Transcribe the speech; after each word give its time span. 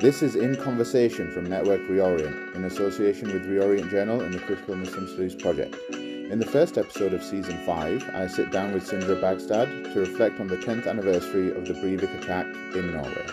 This 0.00 0.22
is 0.22 0.36
In 0.36 0.54
Conversation 0.54 1.28
from 1.32 1.46
Network 1.46 1.80
Reorient, 1.88 2.54
in 2.54 2.64
association 2.66 3.32
with 3.32 3.46
Reorient 3.46 3.90
Journal 3.90 4.20
and 4.20 4.32
the 4.32 4.38
Critical 4.38 4.76
Muslim 4.76 5.08
Studies 5.08 5.34
Project. 5.34 5.74
In 5.90 6.38
the 6.38 6.46
first 6.46 6.78
episode 6.78 7.12
of 7.12 7.20
Season 7.20 7.58
5, 7.66 8.10
I 8.14 8.28
sit 8.28 8.52
down 8.52 8.72
with 8.72 8.86
Sindre 8.86 9.20
Bangstad 9.20 9.92
to 9.92 9.98
reflect 9.98 10.38
on 10.38 10.46
the 10.46 10.56
10th 10.56 10.86
anniversary 10.86 11.50
of 11.50 11.66
the 11.66 11.74
Breivik 11.74 12.16
attack 12.22 12.46
in 12.76 12.92
Norway. 12.92 13.26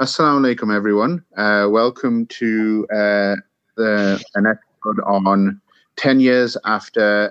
Assalamu 0.00 0.54
alaikum, 0.54 0.72
everyone. 0.72 1.24
Uh, 1.36 1.66
welcome 1.68 2.26
to 2.26 2.86
uh, 2.92 3.34
the, 3.76 4.22
an 4.36 4.46
episode 4.46 5.00
on 5.04 5.60
10 6.00 6.18
years 6.18 6.56
after 6.64 7.30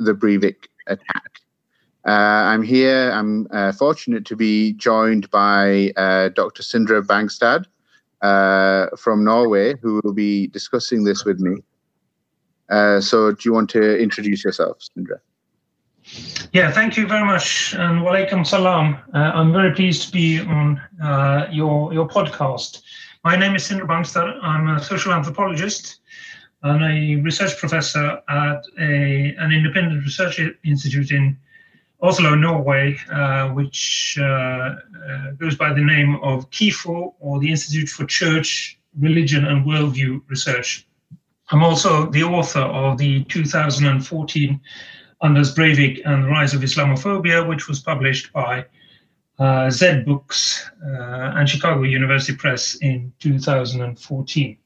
the 0.00 0.12
Breivik 0.12 0.66
attack. 0.88 1.40
Uh, 2.04 2.10
I'm 2.50 2.62
here. 2.62 3.12
I'm 3.12 3.46
uh, 3.52 3.70
fortunate 3.70 4.24
to 4.26 4.34
be 4.36 4.72
joined 4.72 5.30
by 5.30 5.92
uh, 5.96 6.30
Dr. 6.30 6.64
Sindre 6.64 7.00
Bangstad 7.02 7.66
uh, 8.22 8.96
from 8.96 9.24
Norway, 9.24 9.76
who 9.80 10.00
will 10.02 10.14
be 10.14 10.48
discussing 10.48 11.04
this 11.04 11.24
with 11.24 11.38
me. 11.38 11.62
Uh, 12.68 13.00
so, 13.00 13.30
do 13.32 13.38
you 13.44 13.52
want 13.52 13.70
to 13.70 13.98
introduce 13.98 14.42
yourself, 14.44 14.78
Sindre? 14.80 15.20
Yeah, 16.52 16.72
thank 16.72 16.96
you 16.96 17.06
very 17.06 17.24
much, 17.24 17.74
and 17.74 18.00
walaikum 18.00 18.44
salam. 18.44 18.98
Uh, 19.14 19.18
I'm 19.18 19.52
very 19.52 19.72
pleased 19.74 20.06
to 20.06 20.12
be 20.12 20.40
on 20.40 20.80
your 21.52 21.92
your 21.92 22.08
podcast. 22.08 22.82
My 23.22 23.36
name 23.36 23.54
is 23.54 23.68
Sindre 23.68 23.86
Bangstad. 23.86 24.38
I'm 24.42 24.68
a 24.68 24.82
social 24.82 25.12
anthropologist 25.12 26.00
and 26.62 26.82
a 26.82 27.22
research 27.22 27.56
professor 27.58 28.20
at 28.28 28.64
a, 28.80 29.34
an 29.38 29.52
independent 29.52 30.04
research 30.04 30.40
institute 30.64 31.10
in 31.10 31.38
Oslo, 32.00 32.34
Norway, 32.34 32.96
uh, 33.10 33.48
which 33.48 34.16
uh, 34.20 34.24
uh, 34.24 34.76
goes 35.38 35.56
by 35.56 35.72
the 35.72 35.84
name 35.84 36.16
of 36.22 36.48
KIFO, 36.50 37.14
or 37.18 37.40
the 37.40 37.50
Institute 37.50 37.88
for 37.88 38.04
Church, 38.04 38.78
Religion 38.98 39.44
and 39.44 39.66
Worldview 39.66 40.22
Research. 40.28 40.86
I'm 41.50 41.64
also 41.64 42.10
the 42.10 42.22
author 42.22 42.60
of 42.60 42.98
the 42.98 43.24
2014 43.24 44.60
Anders 45.22 45.54
Breivik 45.54 46.00
and 46.04 46.24
the 46.24 46.28
Rise 46.28 46.54
of 46.54 46.60
Islamophobia, 46.60 47.46
which 47.48 47.66
was 47.66 47.80
published 47.80 48.32
by 48.32 48.64
uh, 49.38 49.70
Zed 49.70 50.04
Books 50.04 50.70
uh, 50.84 51.32
and 51.36 51.48
Chicago 51.48 51.82
University 51.82 52.36
Press 52.36 52.76
in 52.76 53.12
2014. 53.18 54.58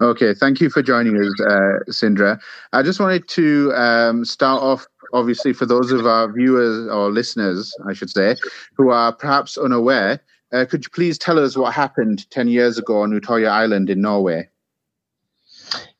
Okay, 0.00 0.32
thank 0.32 0.62
you 0.62 0.70
for 0.70 0.80
joining 0.80 1.16
us, 1.16 1.40
uh, 1.42 1.84
Sindre. 1.90 2.40
I 2.72 2.82
just 2.82 3.00
wanted 3.00 3.28
to 3.28 3.70
um, 3.74 4.24
start 4.24 4.62
off, 4.62 4.86
obviously, 5.12 5.52
for 5.52 5.66
those 5.66 5.92
of 5.92 6.06
our 6.06 6.32
viewers 6.32 6.88
or 6.88 7.10
listeners, 7.10 7.74
I 7.86 7.92
should 7.92 8.08
say, 8.08 8.36
who 8.76 8.90
are 8.90 9.12
perhaps 9.12 9.58
unaware. 9.58 10.20
Uh, 10.54 10.64
could 10.64 10.84
you 10.84 10.90
please 10.90 11.18
tell 11.18 11.38
us 11.38 11.54
what 11.54 11.74
happened 11.74 12.28
10 12.30 12.48
years 12.48 12.78
ago 12.78 13.02
on 13.02 13.10
Utøya 13.10 13.50
Island 13.50 13.90
in 13.90 14.00
Norway? 14.00 14.48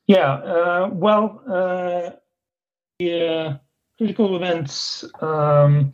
Yeah, 0.07 0.33
uh, 0.33 0.89
well, 0.91 1.39
uh, 1.47 2.09
the 2.97 3.27
uh, 3.27 3.57
critical 3.99 4.35
events 4.35 5.05
um, 5.21 5.93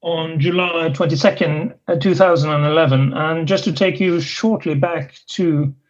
on 0.00 0.38
July 0.38 0.90
22nd, 0.90 1.74
uh, 1.88 1.96
2011. 1.96 3.14
And 3.14 3.48
just 3.48 3.64
to 3.64 3.72
take 3.72 3.98
you 3.98 4.20
shortly 4.20 4.76
back 4.76 5.18
to 5.30 5.64
uh, 5.64 5.72
uh, 5.72 5.85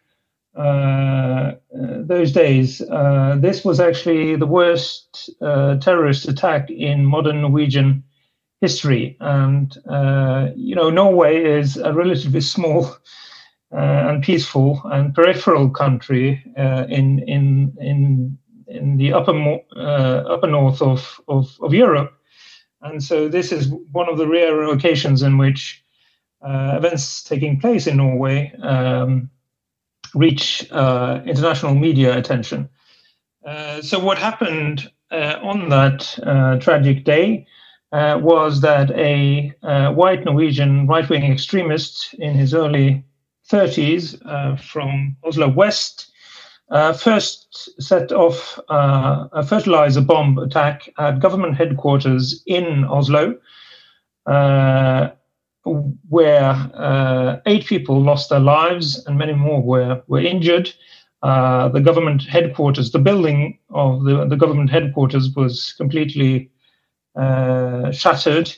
those 0.57 2.33
days, 2.33 2.81
uh, 2.81 3.37
this 3.39 3.65
was 3.65 3.81
actually 3.81 4.37
the 4.37 4.47
worst 4.47 5.31
terrorist 5.81 6.29
attack 6.29 6.71
in 6.71 7.05
modern 7.05 7.43
Norwegian 7.43 8.03
history. 8.61 9.17
And, 9.21 9.75
you 10.57 10.75
know, 10.75 10.91
Norway 10.91 11.45
is 11.45 11.77
a 11.77 11.93
relatively 11.93 12.41
small 12.41 12.97
and 13.71 14.23
peaceful 14.23 14.81
and 14.85 15.15
peripheral 15.15 15.69
country 15.71 16.43
in, 16.57 17.19
in, 17.21 17.77
in, 17.79 18.39
in 18.67 18.97
the 18.97 19.13
upper, 19.13 19.59
upper 19.77 20.47
north 20.47 20.81
of, 20.81 21.21
of, 21.29 21.55
of 21.61 21.75
Europe. 21.75 22.13
And 22.83 23.03
so 23.03 23.29
this 23.29 23.53
is 23.53 23.73
one 23.93 24.09
of 24.09 24.19
the 24.19 24.29
rare 24.29 24.63
occasions 24.65 25.23
in 25.23 25.39
which 25.39 25.83
uh, 26.43 26.75
events 26.77 27.23
taking 27.23 27.59
place 27.59 27.87
in 27.87 27.97
Norway 27.97 28.53
um, 28.63 29.31
reach 30.17 30.67
uh, 30.73 31.21
international 31.27 31.75
media 31.75 32.17
attention. 32.17 32.69
Uh, 33.47 33.81
so, 33.81 33.99
what 33.99 34.19
happened 34.19 34.91
uh, 35.13 35.39
on 35.43 35.69
that 35.69 36.19
uh, 36.25 36.59
tragic 36.59 37.05
day 37.05 37.47
uh, 37.93 38.19
was 38.21 38.61
that 38.63 38.91
a 38.93 39.55
uh, 39.63 39.93
white 39.93 40.25
Norwegian 40.25 40.89
right 40.89 41.09
wing 41.09 41.31
extremist 41.31 42.13
in 42.19 42.35
his 42.35 42.55
early 42.55 43.05
30s 43.49 44.19
from 44.61 45.17
Oslo 45.23 45.49
West 45.49 46.11
first 46.99 47.81
set 47.81 48.11
off 48.11 48.59
a 48.69 49.47
fertilizer 49.47 50.01
bomb 50.01 50.37
attack 50.39 50.89
at 50.99 51.21
government 51.21 51.57
headquarters 51.57 52.43
in 52.47 52.85
Oslo 52.87 53.39
where 55.67 56.51
uh, 56.75 57.41
eight 57.47 57.67
people 57.67 58.01
lost 58.01 58.31
their 58.31 58.41
lives 58.41 59.05
and 59.07 59.19
many 59.19 59.33
more 59.35 59.63
were, 59.63 60.03
were 60.07 60.21
injured. 60.21 60.73
Uh, 61.23 61.69
the 61.69 61.81
government 61.81 62.23
headquarters, 62.23 62.93
the 62.93 62.99
building 62.99 63.59
of 63.71 64.05
the, 64.05 64.27
the 64.27 64.37
government 64.37 64.71
headquarters 64.71 65.35
was 65.35 65.75
completely 65.77 66.51
uh, 67.17 67.91
shattered 67.91 68.55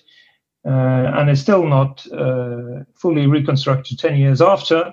uh, 0.64 1.12
and 1.14 1.30
is 1.30 1.40
still 1.40 1.66
not 1.66 2.04
uh, 2.12 2.82
fully 2.94 3.26
reconstructed 3.26 3.98
10 3.98 4.16
years 4.16 4.42
after. 4.42 4.92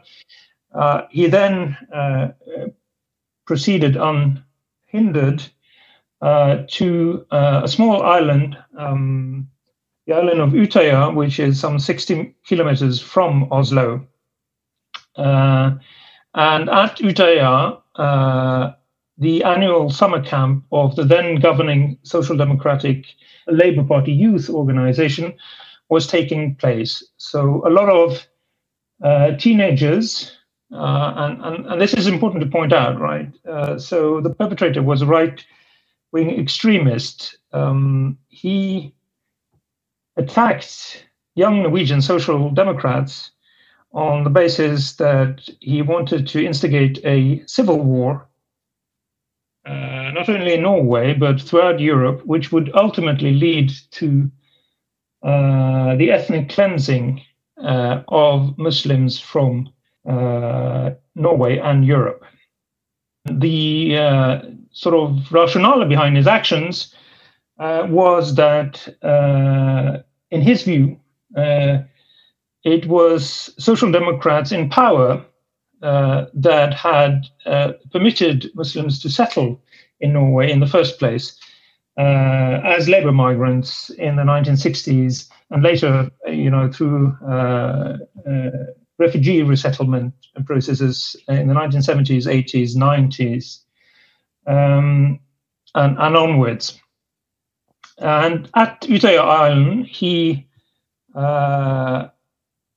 Uh, 0.74 1.02
he 1.10 1.28
then 1.28 1.76
proceeded 3.46 3.98
unhindered 3.98 5.44
to 6.68 7.26
a 7.32 7.68
small 7.68 8.04
island 8.04 8.58
um, 8.78 9.50
the 10.06 10.14
island 10.14 10.40
of 10.40 10.50
Utøya, 10.50 11.14
which 11.14 11.40
is 11.40 11.60
some 11.60 11.80
60 11.80 12.36
kilometers 12.46 13.02
from 13.02 13.48
Oslo. 13.52 14.06
Uh, 15.16 15.72
and 16.36 16.70
at 16.70 16.98
Utøya, 16.98 17.82
uh, 17.96 18.72
the 19.18 19.44
annual 19.44 19.90
summer 19.90 20.22
camp 20.22 20.66
of 20.72 20.96
the 20.96 21.04
then 21.04 21.40
governing 21.40 21.98
Social 22.04 22.36
Democratic 22.36 23.06
Labour 23.48 23.84
Party 23.84 24.12
youth 24.12 24.50
organization 24.50 25.34
was 25.90 26.08
taking 26.08 26.56
place. 26.56 27.04
So 27.18 27.66
a 27.66 27.70
lot 27.70 27.90
of 27.90 28.28
uh, 29.04 29.36
teenagers, 29.38 30.32
uh, 30.74 31.14
and, 31.16 31.42
and, 31.44 31.66
and, 31.68 31.82
this 31.82 31.94
is 31.94 32.08
important 32.08 32.44
to 32.44 32.50
point 32.50 32.74
out, 32.74 33.00
right? 33.00 33.32
Uh, 33.48 33.78
so 33.78 34.20
the 34.20 34.34
perpetrator 34.34 34.82
was 34.82 35.02
a 35.02 35.06
right 35.06 35.46
wing 36.12 36.40
extremist. 36.40 37.38
Um, 37.52 38.18
he 38.30 38.94
attacked 40.18 41.06
young 41.36 41.64
Norwegian 41.64 42.02
social 42.02 42.50
democrats 42.50 43.32
on 43.92 44.24
the 44.24 44.30
basis 44.30 44.94
that 44.98 45.48
he 45.62 45.82
wanted 45.82 46.28
to 46.28 46.46
instigate 46.46 47.00
a 47.06 47.44
civil 47.48 47.80
war, 47.80 48.28
uh, 49.66 50.12
not 50.14 50.28
only 50.30 50.54
in 50.54 50.62
Norway, 50.64 51.14
but 51.14 51.42
throughout 51.42 51.80
Europe, 51.80 52.26
which 52.26 52.52
would 52.52 52.72
ultimately 52.76 53.34
lead 53.34 53.72
to 53.92 54.30
uh, 55.24 55.96
the 55.96 56.12
ethnic 56.12 56.50
cleansing 56.50 57.22
uh, 57.64 58.04
of 58.10 58.58
Muslims 58.58 59.20
from 59.20 59.70
uh, 60.08 60.92
Norway 61.16 61.58
and 61.58 61.86
Europe. 61.86 62.24
The 63.26 63.98
uh, 63.98 64.42
sort 64.72 64.96
of 64.96 65.32
rationale 65.32 65.86
behind 65.86 66.18
his 66.18 66.28
actions 66.28 66.94
uh, 67.60 67.88
was 67.90 68.36
that, 68.36 68.88
uh, 69.02 70.00
in 70.32 70.42
his 70.42 70.64
view, 70.64 71.00
uh, 71.38 71.80
it 72.64 72.86
was 72.88 73.54
social 73.58 73.92
democrats 73.92 74.52
in 74.52 74.70
power 74.70 75.24
uh, 75.82 76.26
that 76.34 76.74
had 76.74 77.26
uh, 77.46 77.74
permitted 77.92 78.50
Muslims 78.56 79.00
to 79.02 79.10
settle 79.10 79.62
in 80.00 80.14
Norway 80.14 80.52
in 80.52 80.60
the 80.60 80.68
first 80.68 81.00
place 81.00 81.40
as 81.98 82.90
labor 82.90 83.14
migrants 83.14 83.90
in 83.92 84.18
the 84.18 84.24
1960s 84.24 85.30
and 85.52 85.64
later, 85.64 86.10
you 86.28 86.50
know, 86.50 86.70
through 86.70 87.16
refugee 88.98 89.44
resettlement 89.44 90.14
processes 90.46 91.16
in 91.30 91.48
the 91.48 91.54
1970s, 91.54 92.26
80s, 92.26 92.76
90s, 92.76 93.60
um, 94.48 95.20
and, 95.76 95.98
and 95.98 96.18
onwards. 96.18 96.80
And 97.98 98.50
at 98.56 98.82
Utøya 98.82 99.22
Island, 99.22 99.88
he 99.88 100.48
uh, 101.16 102.08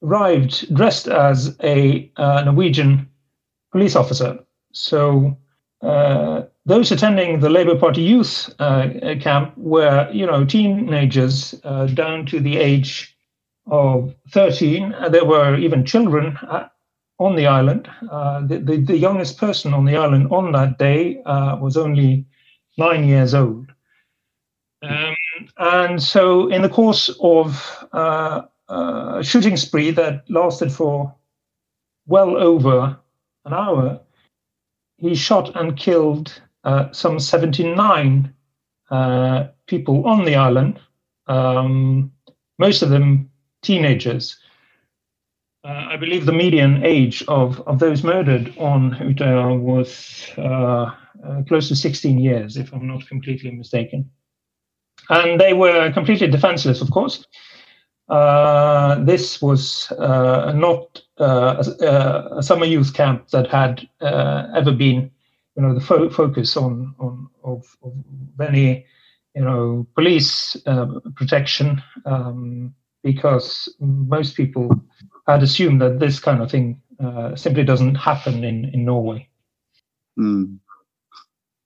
arrived 0.03 0.75
dressed 0.75 1.09
as 1.09 1.57
a 1.63 2.11
uh, 2.17 2.43
Norwegian 2.45 3.09
police 3.73 3.97
officer. 3.97 4.39
So 4.73 5.37
uh, 5.83 6.43
those 6.67 6.93
attending 6.93 7.41
the 7.41 7.51
Labour 7.51 7.77
Party 7.77 8.03
youth 8.03 8.53
uh, 8.59 8.89
camp 9.21 9.57
were, 9.57 10.09
you 10.13 10.27
know, 10.27 10.45
teenagers 10.45 11.55
uh, 11.65 11.87
down 11.87 12.27
to 12.27 12.41
the 12.41 12.57
age 12.57 13.17
of 13.67 14.15
13. 14.31 14.95
There 15.11 15.25
were 15.25 15.57
even 15.57 15.85
children 15.85 16.37
uh, 16.49 16.69
on 17.19 17.37
the 17.37 17.47
island. 17.47 17.89
The, 18.03 18.63
the, 18.63 18.77
the, 18.77 18.97
youngest 18.97 19.39
person 19.39 19.75
on 19.75 19.85
the 19.85 19.97
island 19.97 20.29
on 20.31 20.53
that 20.53 20.79
day 20.79 21.21
was 21.25 21.77
only 21.77 22.25
nine 22.77 23.05
years 23.05 23.35
old. 23.35 23.68
Um, 24.83 25.17
and 25.59 26.03
so, 26.03 26.49
in 26.49 26.63
the 26.63 26.69
course 26.69 27.11
of 27.21 27.87
uh, 27.93 28.43
a 28.69 29.23
shooting 29.23 29.57
spree 29.57 29.91
that 29.93 30.31
lasted 30.31 30.73
for 30.73 31.15
well 32.07 32.37
over 32.37 32.99
an 33.45 33.53
hour, 33.53 34.01
he 34.99 35.15
shot 35.15 35.55
and 35.57 35.77
killed 35.77 36.41
uh, 36.65 36.91
some 36.93 37.19
79 37.19 38.33
uh, 38.91 39.49
people 39.67 40.07
on 40.07 40.25
the 40.25 40.35
island, 40.35 40.81
um, 41.27 42.13
most 42.59 42.83
of 42.83 42.91
them 42.91 43.31
teenagers. 43.63 44.39
Uh, 45.65 45.87
I 45.91 45.97
believe 45.97 46.25
the 46.25 46.33
median 46.33 46.85
age 46.85 47.23
of, 47.29 47.61
of 47.67 47.79
those 47.79 48.03
murdered 48.03 48.55
on 48.59 48.93
Utøya 48.93 49.59
was 49.61 50.29
uh, 50.39 50.91
uh, 51.27 51.43
close 51.47 51.69
to 51.69 51.77
16 51.77 52.19
years, 52.19 52.57
if 52.57 52.73
I'm 52.73 52.87
not 52.87 53.07
completely 53.07 53.51
mistaken. 53.51 54.11
And 55.09 55.41
they 55.41 55.55
were 55.55 55.91
completely 55.93 56.29
defenseless, 56.29 56.81
of 56.81 56.91
course. 56.91 57.25
Uh, 58.09 59.05
this 59.05 59.43
was 59.43 59.91
uh, 59.93 60.53
not 60.55 61.03
uh, 61.21 61.63
a, 61.81 62.39
a, 62.39 62.43
summer 62.43 62.65
youth 62.65 62.95
camp 62.95 63.29
that 63.29 63.47
had 63.51 63.87
ever 64.01 64.73
been, 64.73 65.11
you 65.57 65.63
know, 65.63 65.75
the 65.75 65.81
fo- 65.81 66.09
focus 66.09 66.57
on 66.57 66.95
on 66.99 67.29
of, 67.45 67.77
of, 67.83 67.93
any, 68.41 68.87
you 69.35 69.43
know, 69.43 69.87
police 69.95 70.57
protection, 71.17 71.83
um, 72.07 72.75
because 73.03 73.75
most 73.79 74.37
people 74.37 74.71
had 75.27 75.43
assumed 75.43 75.83
that 75.83 75.99
this 75.99 76.19
kind 76.19 76.41
of 76.41 76.51
thing 76.51 76.81
uh, 76.99 77.37
simply 77.37 77.63
doesn't 77.63 77.95
happen 77.95 78.43
in, 78.43 78.65
in 78.73 78.85
Norway. 78.85 79.29
Mm. 80.19 80.59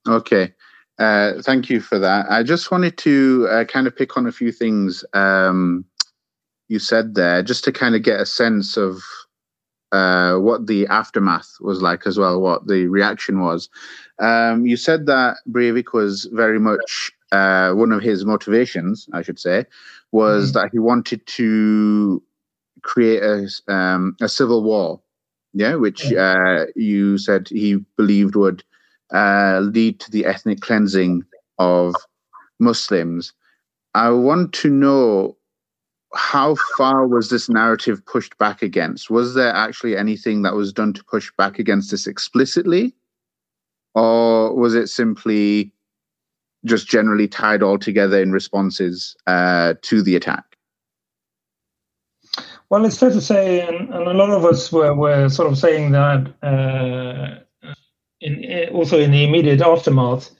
Okay. 0.09 0.53
Uh, 1.02 1.43
thank 1.43 1.69
you 1.69 1.81
for 1.81 1.99
that. 1.99 2.26
I 2.31 2.44
just 2.44 2.70
wanted 2.70 2.96
to 2.99 3.49
uh, 3.50 3.64
kind 3.64 3.88
of 3.88 3.96
pick 3.96 4.16
on 4.16 4.28
a 4.28 4.31
few 4.31 4.52
things 4.52 5.04
um, 5.14 5.84
you 6.69 6.78
said 6.78 7.16
there, 7.16 7.43
just 7.43 7.64
to 7.64 7.72
kind 7.72 7.96
of 7.96 8.04
get 8.04 8.20
a 8.20 8.26
sense 8.26 8.76
of 8.76 9.02
uh, 9.90 10.37
what 10.37 10.69
the 10.69 10.87
aftermath 10.87 11.56
was 11.60 11.82
like 11.82 12.06
as 12.06 12.19
well, 12.19 12.40
what 12.40 12.69
the 12.69 12.87
reaction 12.87 13.40
was. 13.40 13.69
Um, 14.20 14.64
you 14.64 14.76
said 14.76 15.06
that 15.06 15.38
Breivik 15.50 15.93
was 15.93 16.28
very 16.32 16.60
much 16.60 17.10
uh, 17.32 17.72
one 17.72 17.90
of 17.90 18.00
his 18.00 18.25
motivations, 18.25 19.08
I 19.12 19.22
should 19.22 19.40
say, 19.40 19.66
was 20.12 20.52
mm-hmm. 20.52 20.60
that 20.60 20.70
he 20.70 20.78
wanted 20.78 21.26
to 21.26 22.22
create 22.82 23.25
a, 23.25 23.49
um, 23.66 24.16
a 24.20 24.28
civil 24.28 24.62
war, 24.62 25.00
yeah, 25.52 25.75
which 25.75 26.12
uh, 26.12 26.66
you 26.76 27.19
said 27.19 27.49
he 27.49 27.84
believed 27.96 28.37
would 28.37 28.62
uh, 29.12 29.61
lead 29.61 30.00
to 30.00 30.11
the 30.11 30.25
ethnic 30.25 30.61
cleansing 30.61 31.25
of 31.59 31.94
Muslims. 32.59 33.32
I 33.94 34.11
want 34.11 34.53
to 34.55 34.69
know 34.69 35.37
how 36.14 36.56
far 36.76 37.06
was 37.06 37.31
this 37.31 37.49
narrative 37.49 38.05
pushed 38.05 38.37
back 38.38 38.62
against? 38.62 39.11
Was 39.11 39.35
there 39.35 39.53
actually 39.55 39.97
anything 39.97 40.43
that 40.43 40.55
was 40.55 40.73
done 40.73 40.93
to 40.94 41.05
push 41.05 41.31
back 41.38 41.59
against 41.59 41.91
this 41.91 42.06
explicitly? 42.06 42.94
Or 43.94 44.55
was 44.55 44.75
it 44.75 44.88
simply 44.88 45.73
just 46.64 46.88
generally 46.88 47.29
tied 47.29 47.62
all 47.62 47.79
together 47.79 48.20
in 48.20 48.32
responses 48.32 49.17
uh, 49.26 49.75
to 49.82 50.03
the 50.03 50.17
attack? 50.17 50.44
Well, 52.70 52.85
it's 52.87 52.99
fair 52.99 53.11
to 53.11 53.20
say, 53.20 53.61
and, 53.61 53.93
and 53.93 54.09
a 54.09 54.14
lot 54.14 54.31
of 54.31 54.44
us 54.44 54.73
were, 54.73 54.94
were 54.94 55.29
sort 55.29 55.50
of 55.50 55.59
saying 55.59 55.93
that 55.93 56.32
uh, 56.43 57.43
in, 58.23 58.69
also 58.75 58.99
in 58.99 59.11
the 59.11 59.25
immediate 59.25 59.61
aftermath. 59.61 60.31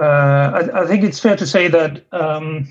Uh, 0.00 0.04
I, 0.04 0.82
I, 0.82 0.86
think 0.86 1.04
it's 1.04 1.20
fair 1.20 1.36
to 1.36 1.46
say 1.46 1.68
that 1.68 2.06
um, 2.12 2.66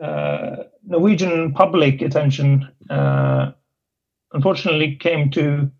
uh, 0.00 0.56
Norwegian 0.86 1.54
public 1.54 2.02
attention 2.02 2.68
uh, 2.90 3.52
unfortunately 4.32 4.96
came 4.96 5.30
to 5.30 5.70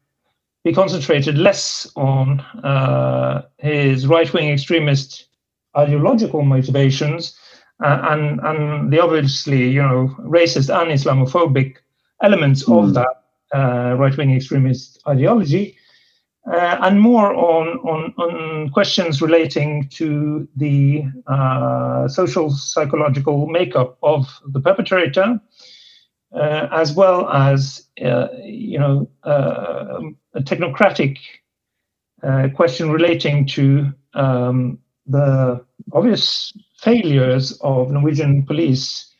be 0.64 0.72
concentrated 0.72 1.36
less 1.36 1.90
on 1.96 2.40
uh, 2.64 3.42
his 3.58 4.06
right 4.06 4.32
wing 4.32 4.48
extremist 4.48 5.28
ideological 5.76 6.42
motivations 6.42 7.38
uh, 7.84 8.00
and, 8.10 8.40
and 8.40 8.90
the 8.90 8.98
obviously 8.98 9.68
you 9.68 9.82
know 9.82 10.14
racist 10.20 10.74
and 10.74 10.90
Islamophobic 10.90 11.76
elements 12.22 12.64
mm. 12.64 12.78
of 12.78 12.86
hmm. 12.86 12.92
that 12.94 13.22
uh, 13.54 13.94
right 13.94 14.16
wing 14.16 14.34
extremist 14.34 15.00
ideology, 15.06 15.76
uh, 16.50 16.78
and 16.82 17.00
more 17.00 17.34
on, 17.34 17.78
on, 17.78 18.14
on, 18.18 18.70
questions 18.70 19.20
relating 19.20 19.88
to 19.88 20.46
the 20.56 21.04
uh, 21.26 22.06
social 22.06 22.50
psychological 22.50 23.46
makeup 23.46 23.98
of 24.02 24.28
the 24.52 24.60
perpetrator, 24.60 25.40
uh, 26.34 26.68
as 26.70 26.92
well 26.92 27.28
as 27.30 27.88
uh, 28.04 28.28
you 28.44 28.78
know 28.78 29.08
uh, 29.24 30.00
a 30.34 30.40
technocratic 30.40 31.18
question 32.54 32.90
relating 32.90 33.46
to 33.46 33.92
um, 34.14 34.78
the 35.06 35.64
obvious 35.92 36.52
failures 36.78 37.52
of 37.60 37.90
Norwegian 37.90 38.44
police 38.44 39.12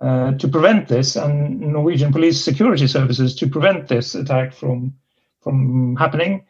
uh, 0.00 0.32
to 0.32 0.48
prevent 0.48 0.88
this, 0.88 1.16
and 1.16 1.60
Norwegian 1.60 2.12
police 2.12 2.42
security 2.42 2.86
services 2.86 3.34
to 3.36 3.46
prevent 3.48 3.88
this 3.88 4.14
attack 4.14 4.52
from 4.52 4.94
from 5.40 5.96
happening. 5.96 6.44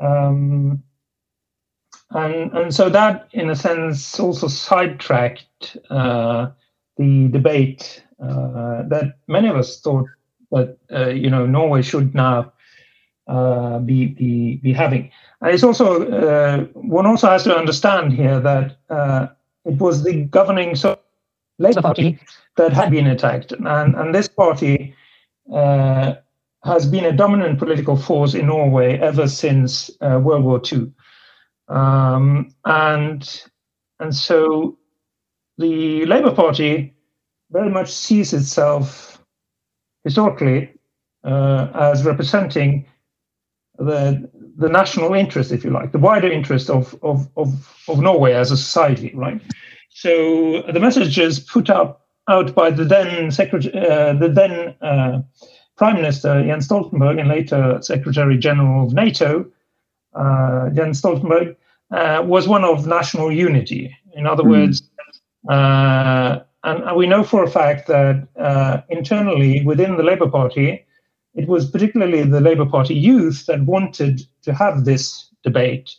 Um, 0.00 0.82
and 2.10 2.52
and 2.52 2.74
so 2.74 2.88
that, 2.90 3.28
in 3.32 3.50
a 3.50 3.56
sense, 3.56 4.18
also 4.20 4.48
sidetracked 4.48 5.76
uh, 5.90 6.50
the 6.96 7.28
debate 7.28 8.04
uh, 8.22 8.82
that 8.88 9.18
many 9.26 9.48
of 9.48 9.56
us 9.56 9.80
thought 9.80 10.06
that 10.52 10.78
uh, 10.92 11.08
you 11.08 11.30
know 11.30 11.46
Norway 11.46 11.82
should 11.82 12.14
now 12.14 12.52
uh, 13.26 13.78
be 13.80 14.06
be 14.06 14.56
be 14.56 14.72
having. 14.72 15.10
And 15.40 15.52
it's 15.52 15.64
also 15.64 16.66
one 16.74 17.06
also 17.06 17.28
has 17.28 17.44
to 17.44 17.56
understand 17.56 18.12
here 18.12 18.40
that 18.40 18.76
it 19.64 19.78
was 19.78 20.04
the 20.04 20.24
governing 20.24 20.76
so 20.76 20.98
Labour 21.58 21.82
Party 21.82 22.18
that 22.56 22.72
had 22.72 22.90
been 22.90 23.06
attacked. 23.06 23.52
And, 23.52 23.94
and 23.94 24.14
this 24.14 24.28
party 24.28 24.94
uh, 25.52 26.14
has 26.66 26.86
been 26.86 27.04
a 27.04 27.12
dominant 27.12 27.58
political 27.58 27.96
force 27.96 28.34
in 28.34 28.46
Norway 28.46 28.98
ever 28.98 29.28
since 29.28 29.90
uh, 30.00 30.20
World 30.22 30.44
War 30.44 30.60
II. 30.72 30.92
Um, 31.68 32.54
and, 32.64 33.42
and 34.00 34.14
so 34.14 34.78
the 35.58 36.04
Labour 36.06 36.32
Party 36.32 36.94
very 37.50 37.70
much 37.70 37.90
sees 37.92 38.32
itself 38.32 39.22
historically 40.04 40.72
uh, 41.24 41.68
as 41.74 42.04
representing 42.04 42.86
the 43.78 44.30
the 44.58 44.68
national 44.70 45.12
interest, 45.12 45.52
if 45.52 45.64
you 45.64 45.70
like, 45.70 45.92
the 45.92 45.98
wider 45.98 46.30
interest 46.30 46.70
of 46.70 46.94
of 47.02 47.28
of, 47.36 47.82
of 47.88 48.00
Norway 48.00 48.32
as 48.32 48.50
a 48.50 48.56
society, 48.56 49.12
right? 49.14 49.40
So 49.90 50.62
the 50.62 50.80
messages 50.80 51.40
put 51.40 51.70
up 51.70 52.06
out 52.28 52.54
by 52.54 52.70
the 52.70 52.84
then 52.84 53.30
secretary, 53.30 53.74
uh, 53.74 54.14
the 54.14 54.28
then 54.28 54.74
uh, 54.80 55.22
Prime 55.76 55.96
Minister 55.96 56.42
Jens 56.44 56.68
Stoltenberg 56.68 57.20
and 57.20 57.28
later 57.28 57.78
Secretary 57.82 58.38
General 58.38 58.86
of 58.86 58.94
NATO, 58.94 59.46
uh, 60.14 60.70
Jens 60.70 61.00
Stoltenberg, 61.00 61.56
uh, 61.90 62.22
was 62.24 62.48
one 62.48 62.64
of 62.64 62.86
national 62.86 63.30
unity. 63.30 63.94
In 64.14 64.26
other 64.26 64.42
mm. 64.42 64.50
words, 64.50 64.82
uh, 65.48 66.40
and, 66.64 66.82
and, 66.82 66.96
we 66.96 67.06
know 67.06 67.22
for 67.22 67.44
a 67.44 67.50
fact 67.50 67.86
that 67.86 68.26
uh, 68.38 68.80
internally 68.88 69.62
within 69.64 69.96
the 69.96 70.02
Labour 70.02 70.28
Party, 70.28 70.84
it 71.34 71.46
was 71.46 71.70
particularly 71.70 72.22
the 72.22 72.40
Labour 72.40 72.66
Party 72.66 72.94
youth 72.94 73.44
that 73.46 73.60
wanted 73.64 74.22
to 74.42 74.54
have 74.54 74.84
this 74.84 75.30
debate 75.44 75.94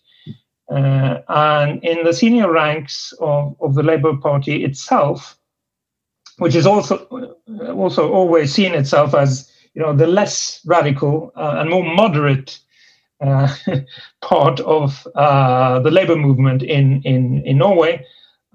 uh, 0.70 1.20
and 1.30 1.84
in 1.84 2.04
the 2.04 2.14
senior 2.14 2.52
ranks 2.52 3.14
of, 3.20 3.56
of 3.62 3.76
the 3.76 3.84
Labour 3.84 4.18
Party 4.18 4.64
itself, 4.64 5.38
which 6.38 6.56
is 6.56 6.68
also 6.68 6.98
also 7.70 8.12
always 8.12 8.54
seen 8.54 8.74
itself 8.74 9.14
as 9.16 9.47
you 9.78 9.84
know 9.84 9.94
the 9.94 10.08
less 10.08 10.60
radical 10.66 11.32
uh, 11.36 11.58
and 11.60 11.70
more 11.70 11.84
moderate 11.84 12.60
uh, 13.22 13.48
part 14.22 14.60
of 14.62 15.08
uh, 15.14 15.80
the 15.80 15.92
Labour 15.92 16.16
movement 16.16 16.64
in 16.64 17.04
in 17.04 17.44
in 17.46 17.60
Norway. 17.60 18.04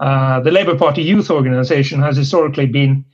Uh, 0.01 0.41
the 0.41 0.51
Labour 0.51 0.77
Party 0.77 1.01
youth 1.01 1.31
organization 1.31 2.03
has 2.03 2.17
historically 2.17 2.67
been 2.67 3.05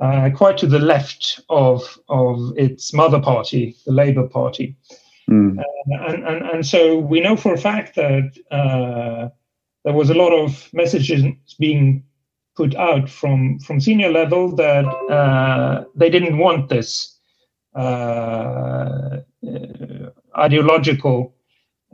uh, 0.00 0.30
quite 0.34 0.56
to 0.58 0.66
the 0.66 0.78
left 0.78 1.40
of 1.50 1.98
of 2.08 2.56
its 2.56 2.94
mother 2.94 3.20
party, 3.20 3.76
the 3.84 3.92
Labour 3.92 4.26
Party. 4.26 4.74
Mm. 5.30 5.58
Uh, 5.58 6.04
and, 6.08 6.26
and, 6.26 6.42
and 6.50 6.66
so 6.66 6.96
we 6.96 7.20
know 7.20 7.36
for 7.36 7.52
a 7.52 7.58
fact 7.58 7.96
that 7.96 8.30
uh, 8.50 9.28
there 9.84 9.92
was 9.92 10.08
a 10.08 10.14
lot 10.14 10.32
of 10.32 10.70
messages 10.72 11.22
being 11.58 12.02
put 12.56 12.74
out 12.76 13.10
from 13.10 13.58
from 13.58 13.78
senior 13.78 14.10
level 14.10 14.56
that 14.56 14.86
uh, 15.10 15.84
they 15.94 16.08
didn't 16.08 16.38
want 16.38 16.70
this 16.70 17.17
ideological 20.36 21.34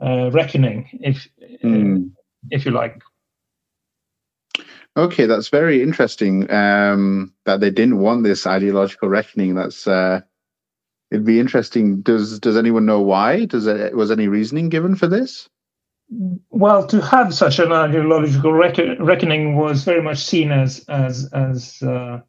uh, 0.01 0.31
reckoning, 0.31 0.89
if 1.01 1.27
mm. 1.63 2.11
if 2.49 2.65
you 2.65 2.71
like. 2.71 3.01
Okay, 4.97 5.25
that's 5.25 5.49
very 5.49 5.81
interesting. 5.81 6.49
Um, 6.49 7.33
that 7.45 7.59
they 7.59 7.69
didn't 7.69 7.99
want 7.99 8.23
this 8.23 8.47
ideological 8.47 9.09
reckoning. 9.09 9.55
That's 9.55 9.87
uh, 9.87 10.21
it'd 11.11 11.25
be 11.25 11.39
interesting. 11.39 12.01
Does 12.01 12.39
does 12.39 12.57
anyone 12.57 12.85
know 12.85 13.01
why? 13.01 13.45
Does 13.45 13.67
it 13.67 13.95
was 13.95 14.11
any 14.11 14.27
reasoning 14.27 14.69
given 14.69 14.95
for 14.95 15.07
this? 15.07 15.49
Well, 16.49 16.85
to 16.87 17.01
have 17.01 17.33
such 17.33 17.59
an 17.59 17.71
ideological 17.71 18.53
reckon, 18.53 19.03
reckoning 19.03 19.55
was 19.55 19.83
very 19.83 20.01
much 20.01 20.19
seen 20.19 20.51
as 20.51 20.85
as 20.87 21.29
as 21.33 21.81
uh, 21.81 22.21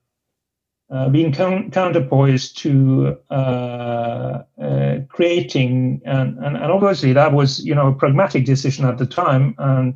uh, 0.88 1.08
being 1.08 1.32
counterpoised 1.32 2.58
to 2.58 3.16
uh, 3.30 4.42
uh, 4.60 4.98
creating, 5.08 6.00
and, 6.04 6.38
and, 6.38 6.56
and 6.56 6.72
obviously 6.72 7.12
that 7.12 7.32
was 7.32 7.64
you 7.64 7.74
know 7.74 7.88
a 7.88 7.94
pragmatic 7.94 8.44
decision 8.44 8.84
at 8.84 8.98
the 8.98 9.06
time, 9.06 9.54
and 9.58 9.94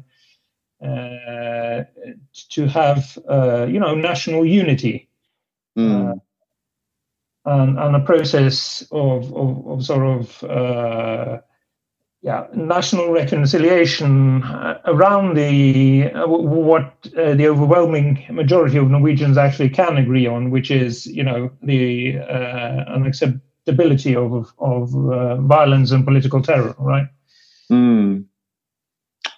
uh, 0.82 1.84
to 2.48 2.66
have 2.66 3.18
uh, 3.28 3.66
you 3.66 3.78
know 3.78 3.94
national 3.94 4.44
unity. 4.44 5.08
Mm. 5.78 6.20
and, 7.44 7.78
and 7.78 7.96
a 7.96 8.00
process 8.00 8.82
of, 8.90 9.32
of, 9.32 9.66
of 9.68 9.84
sort 9.84 10.04
of 10.04 11.40
yeah, 12.22 12.46
national 12.54 13.12
reconciliation 13.12 14.42
uh, 14.42 14.78
around 14.84 15.36
the 15.36 16.10
uh, 16.12 16.26
what 16.26 17.08
uh, 17.16 17.34
the 17.34 17.48
overwhelming 17.48 18.26
majority 18.30 18.76
of 18.76 18.90
Norwegians 18.90 19.38
actually 19.38 19.70
can 19.70 19.96
agree 19.96 20.26
on, 20.26 20.50
which 20.50 20.70
is 20.70 21.06
you 21.06 21.24
know 21.24 21.50
the 21.62 22.18
uh, 22.18 22.84
unacceptability 22.94 24.14
of 24.16 24.52
of 24.58 24.94
uh, 25.10 25.36
violence 25.40 25.92
and 25.92 26.04
political 26.04 26.42
terror, 26.42 26.74
right? 26.78 27.06
Mm. 27.72 28.26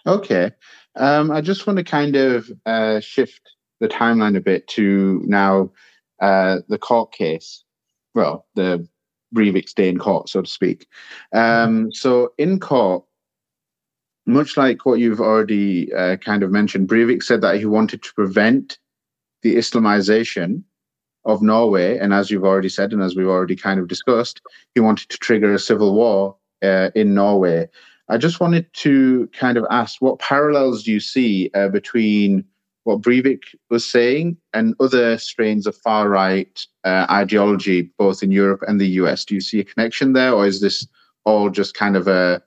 Okay, 0.05 0.51
um, 0.97 1.31
I 1.31 1.41
just 1.41 1.69
want 1.69 1.77
to 1.77 1.85
kind 1.85 2.17
of 2.17 2.51
shift 3.05 3.43
the 3.79 3.87
timeline 3.89 4.37
a 4.37 4.41
bit 4.41 4.67
to 4.69 5.23
now 5.25 5.71
the 6.21 6.79
court 6.81 7.13
case. 7.13 7.63
Well, 8.15 8.45
the 8.57 8.89
Breivik's 9.35 9.75
day 9.75 9.89
in 9.89 9.99
court, 9.99 10.29
so 10.29 10.43
to 10.43 10.49
speak. 10.49 10.87
Um, 11.33 11.93
so 11.93 12.33
in 12.39 12.61
court, 12.61 13.05
much 14.27 14.57
like 14.57 14.87
what 14.87 15.01
you've 15.01 15.21
already 15.21 15.93
uh, 15.93 16.17
kind 16.17 16.43
of 16.43 16.51
mentioned, 16.51 16.89
Breivik 16.89 17.23
said 17.23 17.41
that 17.41 17.59
he 17.59 17.67
wanted 17.67 18.03
to 18.03 18.15
prevent 18.15 18.79
the 19.43 19.57
Islamization 19.57 20.63
of 21.25 21.43
Norway, 21.43 21.99
and 21.99 22.13
as 22.13 22.31
you've 22.31 22.45
already 22.45 22.69
said, 22.69 22.93
and 22.93 23.03
as 23.03 23.17
we've 23.17 23.27
already 23.27 23.57
kind 23.57 23.81
of 23.81 23.89
discussed, 23.89 24.41
he 24.75 24.81
wanted 24.81 25.09
to 25.09 25.19
trigger 25.19 25.53
a 25.53 25.59
civil 25.59 25.95
war 25.95 26.37
uh, 26.63 26.91
in 26.95 27.15
Norway. 27.15 27.69
I 28.09 28.19
just 28.19 28.41
wanted 28.41 28.73
to 28.75 29.29
kind 29.33 29.57
of 29.57 29.65
ask, 29.71 30.01
what 30.01 30.19
parallels 30.19 30.83
do 30.83 30.93
you 30.93 31.01
see 31.01 31.51
uh, 31.55 31.69
between 31.69 32.45
what 32.85 33.01
Breivik 33.01 33.43
was 33.71 33.89
saying 33.89 34.37
and 34.53 34.75
other 34.81 35.19
strains 35.19 35.67
of 35.67 35.77
far 35.77 36.09
right 36.09 36.67
uh, 36.85 37.07
ideology, 37.11 37.91
both 37.99 38.23
in 38.23 38.33
Europe 38.33 38.63
and 38.67 38.81
the 38.81 38.89
US. 39.01 39.25
Do 39.25 39.35
you 39.35 39.41
see 39.41 39.61
a 39.61 39.65
connection 39.65 40.13
there, 40.13 40.33
or 40.33 40.47
is 40.47 40.61
this 40.61 40.87
all 41.25 41.51
just 41.51 41.75
kind 41.75 41.97
of 41.97 42.09
a 42.09 42.43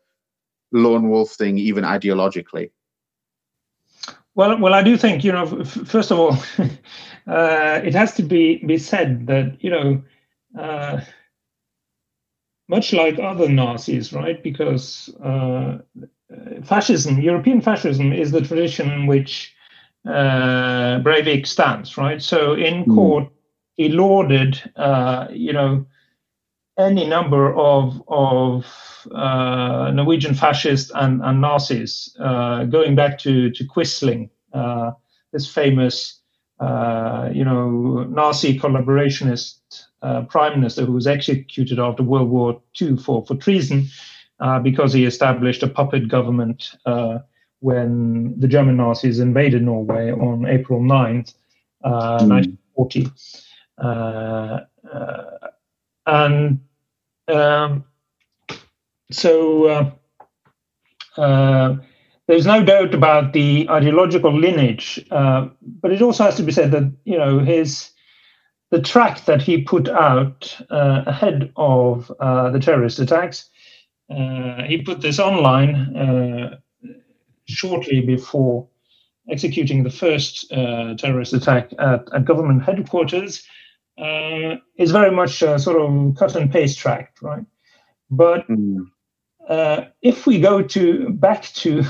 lone 0.71 1.09
wolf 1.09 1.31
thing, 1.31 1.57
even 1.57 1.83
ideologically? 1.83 2.71
Well, 4.35 4.59
well, 4.59 4.73
I 4.73 4.83
do 4.83 4.97
think 4.97 5.23
you 5.23 5.31
know. 5.31 5.59
F- 5.61 5.87
first 5.87 6.11
of 6.11 6.19
all, 6.19 6.33
uh, 7.27 7.81
it 7.83 7.93
has 7.93 8.13
to 8.15 8.23
be 8.23 8.57
be 8.65 8.77
said 8.77 9.27
that 9.27 9.63
you 9.63 9.69
know, 9.69 10.03
uh, 10.59 10.99
much 12.67 12.91
like 12.91 13.17
other 13.19 13.47
Nazis, 13.47 14.11
right? 14.11 14.43
Because 14.43 15.09
uh, 15.23 15.77
fascism, 16.65 17.21
European 17.21 17.61
fascism, 17.61 18.11
is 18.11 18.31
the 18.31 18.41
tradition 18.41 18.91
in 18.91 19.07
which 19.07 19.54
uh, 20.05 20.99
Breivik 21.01 21.47
stands, 21.47 21.97
right? 21.97 22.21
So 22.21 22.53
in 22.53 22.83
hmm. 22.83 22.95
court, 22.95 23.29
he 23.75 23.89
lauded, 23.89 24.61
uh, 24.75 25.27
you 25.31 25.53
know, 25.53 25.85
any 26.77 27.07
number 27.07 27.55
of 27.55 28.01
of 28.07 28.65
uh, 29.13 29.91
Norwegian 29.93 30.35
fascists 30.35 30.91
and, 30.93 31.21
and 31.23 31.41
Nazis, 31.41 32.15
uh, 32.19 32.65
going 32.65 32.95
back 32.95 33.17
to 33.19 33.49
to 33.51 33.63
Quisling, 33.65 34.29
uh, 34.53 34.91
this 35.31 35.47
famous, 35.47 36.21
uh, 36.59 37.29
you 37.33 37.43
know, 37.43 38.03
Nazi 38.03 38.59
collaborationist 38.59 39.59
uh, 40.01 40.23
prime 40.23 40.59
minister 40.59 40.85
who 40.85 40.93
was 40.93 41.07
executed 41.07 41.79
after 41.79 42.03
World 42.03 42.29
War 42.29 42.61
II 42.81 42.97
for 42.97 43.25
for 43.25 43.35
treason 43.35 43.87
because 44.63 44.93
he 44.93 45.05
established 45.05 45.63
a 45.63 45.67
puppet 45.67 46.07
government 46.09 46.75
when 47.65 48.39
the 48.39 48.47
German 48.47 48.77
Nazis 48.77 49.19
invaded 49.19 49.63
Norway 49.63 50.11
on 50.11 50.45
April 50.45 50.79
9th, 50.81 51.33
uh, 51.83 52.19
mm. 52.19 52.29
1940. 52.29 53.07
Uh, 53.79 54.59
uh, 54.93 55.47
and 56.05 56.59
um, 57.27 57.83
so 59.09 59.65
uh, 59.65 61.19
uh, 61.19 61.75
there's 62.27 62.45
no 62.45 62.63
doubt 62.63 62.93
about 62.93 63.33
the 63.33 63.67
ideological 63.67 64.31
lineage, 64.31 65.03
uh, 65.09 65.47
but 65.81 65.91
it 65.91 66.03
also 66.03 66.25
has 66.25 66.35
to 66.35 66.43
be 66.43 66.51
said 66.51 66.71
that, 66.71 66.93
you 67.05 67.17
know, 67.17 67.39
his 67.39 67.89
the 68.69 68.79
track 68.79 69.25
that 69.25 69.41
he 69.41 69.63
put 69.63 69.89
out 69.89 70.55
ahead 70.69 71.51
of 71.55 72.09
the 72.19 72.59
terrorist 72.61 72.99
attacks, 72.99 73.49
he 74.07 74.83
put 74.85 75.01
this 75.01 75.17
online 75.17 76.61
shortly 77.45 78.01
before 78.01 78.67
executing 79.29 79.83
the 79.83 79.89
first 79.89 80.51
uh, 80.51 80.95
terrorist 80.95 81.33
attack 81.33 81.71
at, 81.79 82.07
at, 82.13 82.25
government 82.25 82.63
headquarters 82.63 83.45
uh, 83.97 84.55
is 84.77 84.91
very 84.91 85.11
much 85.11 85.41
a 85.41 85.57
sort 85.57 85.81
of 85.81 86.15
cut 86.15 86.35
and 86.35 86.51
paste 86.51 86.77
track, 86.77 87.15
right? 87.21 87.45
But 88.11 88.47
mm. 88.47 88.85
uh, 89.49 89.85
if 90.01 90.27
we 90.27 90.39
go 90.39 90.61
to 90.61 91.09
back 91.09 91.43
to 91.55 91.83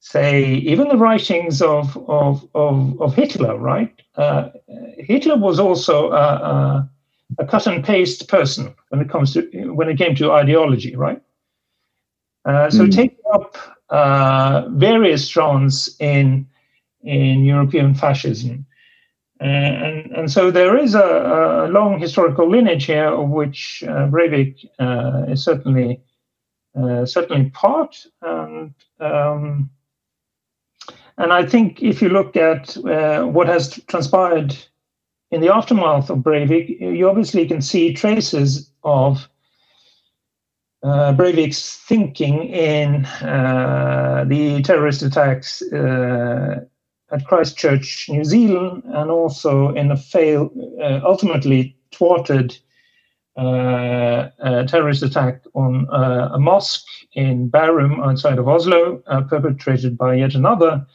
say 0.00 0.54
even 0.56 0.88
the 0.88 0.96
writings 0.96 1.62
of 1.62 1.96
of 2.08 2.46
of, 2.54 3.00
of 3.00 3.14
Hitler, 3.14 3.56
right? 3.56 3.94
Uh, 4.16 4.50
Hitler 4.98 5.36
was 5.36 5.58
also 5.58 6.12
a, 6.12 6.14
a, 6.16 6.90
a, 7.38 7.46
cut 7.46 7.66
and 7.66 7.84
paste 7.84 8.28
person 8.28 8.74
when 8.90 9.00
it 9.00 9.08
comes 9.08 9.32
to 9.34 9.42
when 9.72 9.88
it 9.88 9.98
came 9.98 10.14
to 10.16 10.32
ideology, 10.32 10.94
right? 10.96 11.20
Uh, 12.44 12.68
so 12.70 12.86
mm. 12.86 12.94
taking 12.94 13.24
up 13.32 13.56
various 13.90 15.24
strands 15.24 15.94
in 16.00 16.46
in 17.02 17.44
European 17.44 17.94
fascism. 17.94 18.66
Uh, 19.40 19.44
and, 19.44 20.12
and 20.12 20.32
so 20.32 20.50
there 20.50 20.76
is 20.76 20.94
a, 20.94 21.66
a, 21.66 21.68
long 21.68 21.98
historical 21.98 22.48
lineage 22.48 22.86
here 22.86 23.08
of 23.08 23.28
which 23.28 23.82
uh, 23.86 24.06
Breivik 24.06 24.64
uh, 24.78 25.24
is 25.28 25.44
certainly 25.44 26.00
uh, 26.76 27.04
certainly 27.04 27.50
part. 27.50 28.06
And 28.22 28.74
um, 29.00 29.70
and 31.18 31.32
I 31.32 31.44
think 31.46 31.82
if 31.82 32.00
you 32.00 32.08
look 32.08 32.36
at 32.36 32.76
uh, 32.78 33.24
what 33.24 33.48
has 33.48 33.80
transpired 33.86 34.56
in 35.30 35.40
the 35.40 35.52
aftermath 35.52 36.10
of 36.10 36.18
Breivik, 36.18 36.80
you 36.80 37.08
obviously 37.08 37.46
can 37.46 37.60
see 37.60 37.92
traces 37.92 38.70
of 38.82 39.28
uh, 40.84 41.14
Breivik's 41.14 41.76
thinking 41.76 42.44
in 42.44 43.06
uh, 43.06 44.24
the 44.28 44.60
terrorist 44.62 45.02
attacks 45.02 45.62
uh, 45.72 46.60
at 47.10 47.26
Christchurch, 47.26 48.08
New 48.10 48.24
Zealand, 48.24 48.82
and 48.86 49.10
also 49.10 49.70
in 49.70 49.90
a 49.90 49.96
fail, 49.96 50.50
uh, 50.82 51.00
ultimately 51.02 51.74
thwarted 51.92 52.58
uh, 53.36 54.28
terrorist 54.66 55.02
attack 55.02 55.42
on 55.54 55.88
uh, 55.90 56.30
a 56.34 56.38
mosque 56.38 56.86
in 57.14 57.50
Bærum 57.50 58.04
outside 58.06 58.38
of 58.38 58.46
Oslo, 58.46 58.98
perpetrated 59.28 59.96
by 59.96 60.14
yet 60.14 60.34
another 60.34 60.86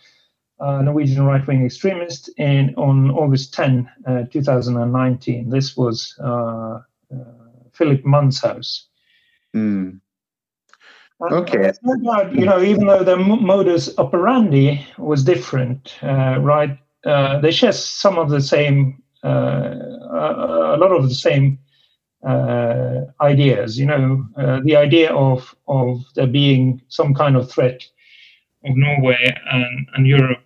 Norwegian 0.62 1.25
right-wing 1.25 1.65
extremist 1.65 2.29
in 2.38 2.75
on 2.75 3.12
August 3.12 3.53
10, 3.53 3.89
2019. 4.31 5.50
This 5.50 5.75
was 5.75 6.13
Philip 7.74 8.03
Manshaus. 8.03 8.88
Mm. 9.56 10.00
Okay. 11.22 11.72
you 12.32 12.46
know, 12.46 12.62
even 12.62 12.88
though 12.88 13.03
their 13.03 13.18
modus 13.18 13.98
operandi 13.98 14.86
was 14.98 15.24
different, 15.24 15.98
uh, 16.01 16.39
right? 16.39 16.77
Uh, 17.06 17.39
they 17.39 17.51
share 17.51 17.74
some 17.74 18.18
of 18.18 18.29
the 18.29 18.41
same, 18.41 19.03
uh, 19.24 19.75
a 19.75 20.77
lot 20.79 20.91
of 20.91 21.10
the 21.10 21.15
same 21.15 21.60
uh, 22.25 23.01
ideas. 23.22 23.77
You 23.77 23.86
know, 23.86 24.25
uh, 24.38 24.60
the 24.63 24.75
idea 24.75 25.13
of 25.13 25.56
of 25.68 26.03
there 26.15 26.27
being 26.27 26.82
some 26.88 27.13
kind 27.13 27.36
of 27.36 27.51
threat 27.51 27.82
of 28.65 28.75
Norway 28.75 29.36
and, 29.51 29.88
and 29.96 30.08
Europe 30.08 30.44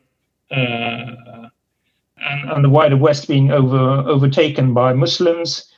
uh, 0.51 1.49
and, 2.17 2.51
and 2.51 2.63
the 2.63 2.69
wider 2.69 2.97
West 2.97 3.27
being 3.27 3.51
over 3.51 3.77
overtaken 3.77 4.73
by 4.73 4.93
Muslims. 4.93 5.72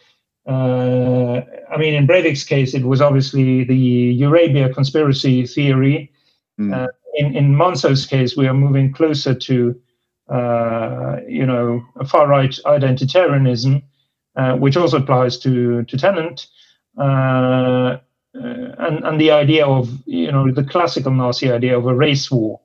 Uh, 0.48 1.42
I 1.72 1.78
mean, 1.78 1.94
in 1.96 2.08
Breivik's 2.08 2.44
case, 2.44 2.74
it 2.74 2.84
was 2.84 3.02
obviously 3.02 3.64
the 3.64 4.20
Eurabia 4.22 4.74
conspiracy 4.74 5.46
theory. 5.46 6.12
Mm. 6.60 6.88
in 7.16 7.36
in 7.36 7.56
Manshaus's 7.56 8.06
case, 8.06 8.38
we 8.38 8.48
are 8.48 8.54
moving 8.54 8.94
closer 8.94 9.34
to, 9.34 9.76
uh, 10.30 11.18
you 11.28 11.46
know, 11.46 11.84
far 12.08 12.28
right 12.28 12.58
identitarianism, 12.66 13.84
uh, 14.36 14.56
which 14.56 14.78
also 14.78 14.98
applies 14.98 15.38
to 15.40 15.84
to 15.84 15.98
Tarrant. 15.98 16.48
Uh, 16.98 17.98
and, 18.34 19.04
and 19.04 19.22
the 19.22 19.32
idea 19.32 19.66
of 19.66 19.90
you 20.06 20.32
know 20.32 20.52
the 20.52 20.64
classical 20.64 21.12
Nazi 21.12 21.52
idea 21.52 21.78
of 21.78 21.86
a 21.86 21.94
race 21.94 22.30
war, 22.30 22.60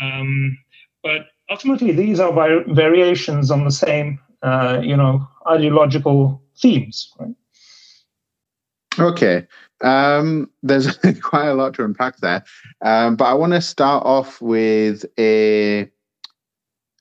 um, 0.00 0.58
but 1.02 1.26
ultimately 1.50 1.92
these 1.92 2.20
are 2.20 2.32
variations 2.68 3.50
on 3.50 3.64
the 3.64 3.70
same 3.70 4.18
uh, 4.42 4.80
you 4.82 4.96
know 4.96 5.26
ideological 5.48 6.41
themes. 6.62 7.12
Right? 7.18 7.34
Okay, 8.98 9.46
um, 9.82 10.50
there's 10.62 10.96
quite 11.22 11.48
a 11.48 11.54
lot 11.54 11.74
to 11.74 11.84
unpack 11.84 12.18
there, 12.18 12.44
um, 12.82 13.16
but 13.16 13.26
I 13.26 13.34
want 13.34 13.52
to 13.52 13.60
start 13.60 14.06
off 14.06 14.40
with 14.40 15.04
a 15.18 15.90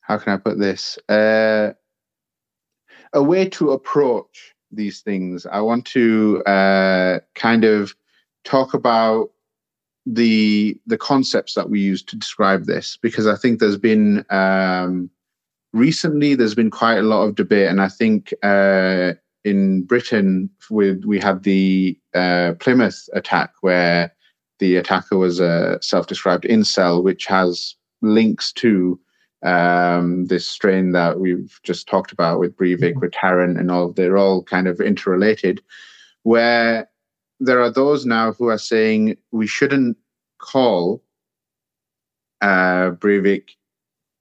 how 0.01 0.17
can 0.17 0.33
I 0.33 0.37
put 0.37 0.59
this 0.59 0.97
uh, 1.07 1.71
a 3.13 3.23
way 3.23 3.47
to 3.49 3.71
approach 3.71 4.53
these 4.71 5.01
things. 5.01 5.45
I 5.45 5.61
want 5.61 5.85
to 5.87 6.43
uh, 6.45 7.19
kind 7.35 7.63
of 7.63 7.93
talk 8.43 8.73
about 8.73 9.31
the 10.05 10.79
the 10.87 10.97
concepts 10.97 11.53
that 11.53 11.69
we 11.69 11.79
use 11.79 12.01
to 12.03 12.15
describe 12.15 12.65
this 12.65 12.97
because 13.01 13.27
I 13.27 13.35
think 13.35 13.59
there's 13.59 13.77
been 13.77 14.25
um, 14.29 15.09
recently 15.73 16.35
there's 16.35 16.55
been 16.55 16.71
quite 16.71 16.97
a 16.97 17.03
lot 17.03 17.23
of 17.23 17.35
debate, 17.35 17.67
and 17.67 17.81
I 17.81 17.87
think 17.87 18.33
uh, 18.43 19.13
in 19.43 19.83
Britain 19.83 20.49
with 20.69 21.03
we 21.05 21.19
had 21.19 21.43
the 21.43 21.97
uh, 22.13 22.53
Plymouth 22.59 23.09
attack 23.13 23.53
where 23.61 24.13
the 24.59 24.75
attacker 24.75 25.17
was 25.17 25.39
a 25.39 25.79
self-described 25.81 26.43
incel, 26.43 27.03
which 27.03 27.25
has 27.25 27.75
links 28.01 28.51
to 28.53 28.99
um, 29.43 30.25
this 30.25 30.47
strain 30.47 30.91
that 30.91 31.19
we've 31.19 31.59
just 31.63 31.87
talked 31.87 32.11
about 32.11 32.39
with 32.39 32.55
Breivik, 32.55 33.01
with 33.01 33.11
Tarrant, 33.11 33.57
and 33.57 33.71
all. 33.71 33.91
They're 33.91 34.17
all 34.17 34.43
kind 34.43 34.67
of 34.67 34.79
interrelated, 34.79 35.61
where 36.23 36.87
there 37.39 37.61
are 37.61 37.71
those 37.71 38.05
now 38.05 38.33
who 38.33 38.49
are 38.49 38.59
saying 38.59 39.17
we 39.31 39.47
shouldn't 39.47 39.97
call 40.37 41.03
uh, 42.41 42.91
Breivik 42.91 43.49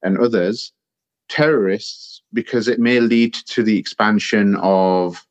and 0.03 0.17
others 0.17 0.73
terrorists 1.31 2.21
because 2.33 2.67
it 2.67 2.79
may 2.79 2.99
lead 2.99 3.33
to 3.33 3.63
the 3.63 3.77
expansion 3.79 4.55
of 4.57 5.25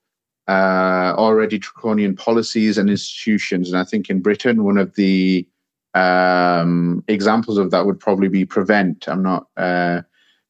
uh, 0.49 1.15
already 1.17 1.59
draconian 1.59 2.17
policies 2.17 2.79
and 2.79 2.89
institutions. 2.91 3.71
And 3.71 3.79
I 3.79 3.85
think 3.85 4.09
in 4.09 4.21
Britain, 4.21 4.65
one 4.65 4.79
of 4.79 4.95
the 4.95 5.47
um, 5.95 7.05
examples 7.07 7.59
of 7.59 7.71
that 7.71 7.85
would 7.85 8.01
probably 8.01 8.29
be 8.29 8.47
prevent. 8.47 9.09
I'm 9.09 9.23
not 9.23 9.47
uh, 9.57 10.01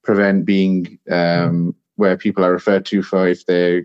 prevent 0.05 0.45
being 0.45 0.99
um, 1.11 1.75
where 1.97 2.17
people 2.17 2.45
are 2.45 2.53
referred 2.53 2.87
to 2.87 3.03
for 3.03 3.29
if 3.29 3.45
they're 3.47 3.83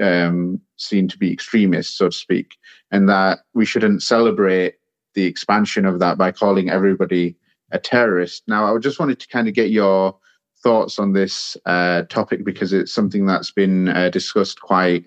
um, 0.00 0.60
seen 0.76 1.08
to 1.08 1.18
be 1.18 1.32
extremists, 1.32 1.96
so 1.96 2.10
to 2.10 2.16
speak, 2.16 2.56
and 2.90 3.08
that 3.08 3.40
we 3.54 3.64
shouldn't 3.64 4.02
celebrate 4.02 4.74
the 5.14 5.24
expansion 5.24 5.86
of 5.86 5.98
that 5.98 6.18
by 6.18 6.30
calling 6.30 6.70
everybody 6.70 7.36
a 7.72 7.78
terrorist. 7.78 8.42
Now, 8.46 8.74
I 8.74 8.78
just 8.78 9.00
wanted 9.00 9.18
to 9.20 9.28
kind 9.28 9.48
of 9.48 9.54
get 9.54 9.70
your 9.70 10.16
thoughts 10.62 10.98
on 10.98 11.12
this 11.12 11.56
uh, 11.66 12.02
topic 12.02 12.44
because 12.44 12.72
it's 12.72 12.92
something 12.92 13.26
that's 13.26 13.50
been 13.50 13.88
uh, 13.88 14.10
discussed 14.10 14.60
quite 14.60 15.06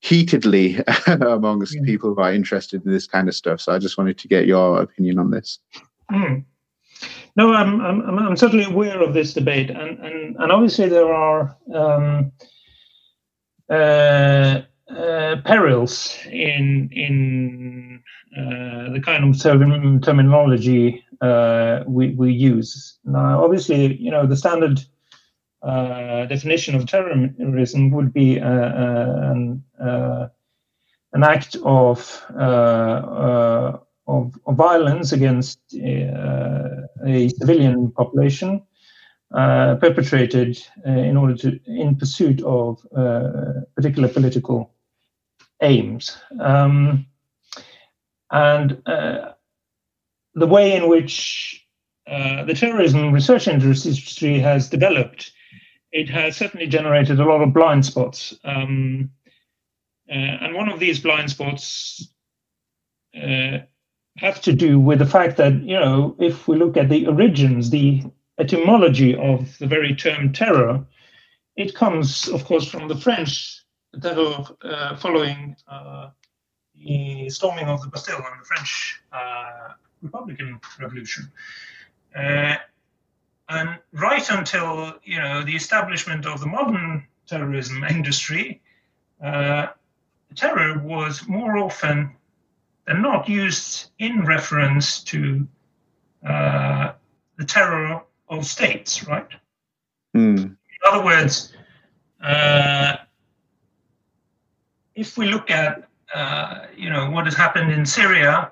heatedly 0.00 0.78
amongst 1.06 1.74
yeah. 1.74 1.82
people 1.84 2.14
who 2.14 2.20
are 2.20 2.32
interested 2.32 2.84
in 2.84 2.92
this 2.92 3.06
kind 3.06 3.28
of 3.28 3.34
stuff. 3.34 3.60
So 3.60 3.72
I 3.72 3.78
just 3.78 3.96
wanted 3.98 4.18
to 4.18 4.28
get 4.28 4.46
your 4.46 4.80
opinion 4.80 5.18
on 5.18 5.30
this. 5.30 5.58
Mm. 6.10 6.44
No, 7.36 7.52
I'm, 7.52 7.80
I'm, 7.80 8.18
I'm 8.18 8.36
certainly 8.36 8.64
aware 8.64 9.02
of 9.02 9.14
this 9.14 9.32
debate, 9.32 9.70
and 9.70 9.98
and, 9.98 10.36
and 10.36 10.52
obviously 10.52 10.88
there 10.88 11.12
are 11.12 11.56
um, 11.74 12.30
uh, 13.70 14.62
uh, 14.90 15.36
perils 15.44 16.18
in 16.26 16.90
in 16.92 18.02
uh, 18.36 18.92
the 18.92 19.00
kind 19.02 19.24
of 19.24 19.40
term, 19.40 20.00
terminology 20.00 21.02
uh, 21.22 21.84
we 21.86 22.14
we 22.14 22.32
use. 22.32 22.98
Now, 23.04 23.44
obviously, 23.44 23.96
you 23.96 24.10
know 24.10 24.26
the 24.26 24.36
standard 24.36 24.80
uh, 25.62 26.26
definition 26.26 26.74
of 26.74 26.86
terrorism 26.86 27.90
would 27.92 28.12
be 28.12 28.40
uh, 28.40 28.48
an 28.48 29.62
an 31.14 31.22
act 31.22 31.56
of 31.64 32.24
of, 34.06 34.34
of, 34.46 34.56
violence 34.56 35.12
against 35.12 35.60
a 35.74 37.28
civilian 37.38 37.90
population 37.92 38.62
uh, 39.34 39.76
perpetrated 39.76 40.62
uh, 40.86 40.90
in 40.90 41.16
order 41.16 41.34
to 41.34 41.58
in 41.66 41.96
pursuit 41.96 42.42
of 42.42 42.86
uh, 42.94 43.62
particular 43.74 44.06
political 44.06 44.74
aims 45.62 46.18
um, 46.38 47.06
and 48.30 48.82
uh, 48.84 49.31
the 50.34 50.46
way 50.46 50.74
in 50.74 50.88
which 50.88 51.64
uh, 52.06 52.44
the 52.44 52.54
terrorism 52.54 53.12
research 53.12 53.48
industry 53.48 54.38
has 54.38 54.68
developed 54.68 55.32
it 55.92 56.08
has 56.08 56.36
certainly 56.36 56.66
generated 56.66 57.20
a 57.20 57.24
lot 57.24 57.42
of 57.42 57.52
blind 57.52 57.84
spots. 57.84 58.34
Um, 58.44 59.10
and 60.08 60.54
one 60.54 60.68
of 60.68 60.80
these 60.80 61.00
blind 61.00 61.30
spots 61.30 62.08
have 63.14 64.40
to 64.42 64.52
do 64.52 64.78
with 64.78 64.98
the 64.98 65.06
fact 65.06 65.36
that 65.38 65.54
you 65.62 65.78
know 65.78 66.16
if 66.18 66.48
we 66.48 66.56
look 66.56 66.76
at 66.76 66.90
the 66.90 67.06
origins 67.06 67.70
the 67.70 68.02
etymology 68.38 69.14
of 69.14 69.56
the 69.58 69.66
very 69.66 69.94
term 69.94 70.32
terror, 70.32 70.84
it 71.56 71.74
comes, 71.74 72.28
of 72.28 72.44
course, 72.44 72.66
from 72.66 72.88
the 72.88 72.96
French 72.96 73.62
terror 74.00 74.44
uh, 74.62 74.96
following 74.96 75.54
uh, 75.68 76.08
the 76.74 77.28
storming 77.28 77.66
of 77.66 77.82
the 77.82 77.88
Bastille 77.88 78.16
and 78.16 78.40
the 78.40 78.44
French 78.44 79.00
uh, 79.12 79.68
Republican 80.02 80.60
Revolution. 80.80 81.30
Uh, 82.14 82.56
and 83.48 83.78
right 83.92 84.30
until 84.30 84.94
you 85.04 85.18
know 85.18 85.42
the 85.44 85.54
establishment 85.54 86.26
of 86.26 86.40
the 86.40 86.46
modern 86.46 87.06
terrorism 87.26 87.84
industry, 87.84 88.60
uh, 89.22 89.68
terror 90.34 90.78
was 90.78 91.26
more 91.28 91.58
often 91.58 92.14
than 92.86 93.02
not 93.02 93.28
used 93.28 93.90
in 93.98 94.24
reference 94.24 95.02
to 95.04 95.46
uh, 96.26 96.92
the 97.36 97.44
terror 97.44 98.02
of 98.28 98.46
states, 98.46 99.06
right? 99.06 99.28
Mm. 100.16 100.44
In 100.44 100.56
other 100.86 101.04
words, 101.04 101.52
uh, 102.22 102.96
if 104.94 105.16
we 105.16 105.26
look 105.26 105.50
at 105.50 105.88
uh, 106.14 106.66
you 106.76 106.90
know 106.90 107.10
what 107.10 107.24
has 107.24 107.34
happened 107.34 107.72
in 107.72 107.84
Syria, 107.84 108.51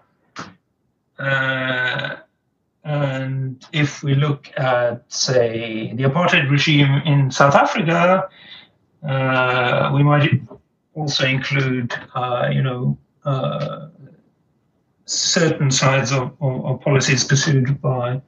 and 2.85 3.66
if 3.72 4.02
we 4.02 4.14
look 4.14 4.50
at 4.56 5.04
say 5.09 5.92
the 5.94 6.04
apartheid 6.04 6.50
regime 6.50 7.02
in 7.04 7.30
South 7.30 7.54
Africa, 7.54 8.28
uh, 9.06 9.90
we 9.94 10.02
might 10.02 10.42
also 10.94 11.26
include 11.26 11.94
uh, 12.14 12.48
you 12.52 12.62
know 12.62 12.98
uh, 13.24 13.88
certain 15.04 15.70
sides 15.70 16.12
of, 16.12 16.33
of, 16.40 16.64
of 16.64 16.80
policies 16.80 17.24
pursued 17.24 17.80
by 17.80 18.20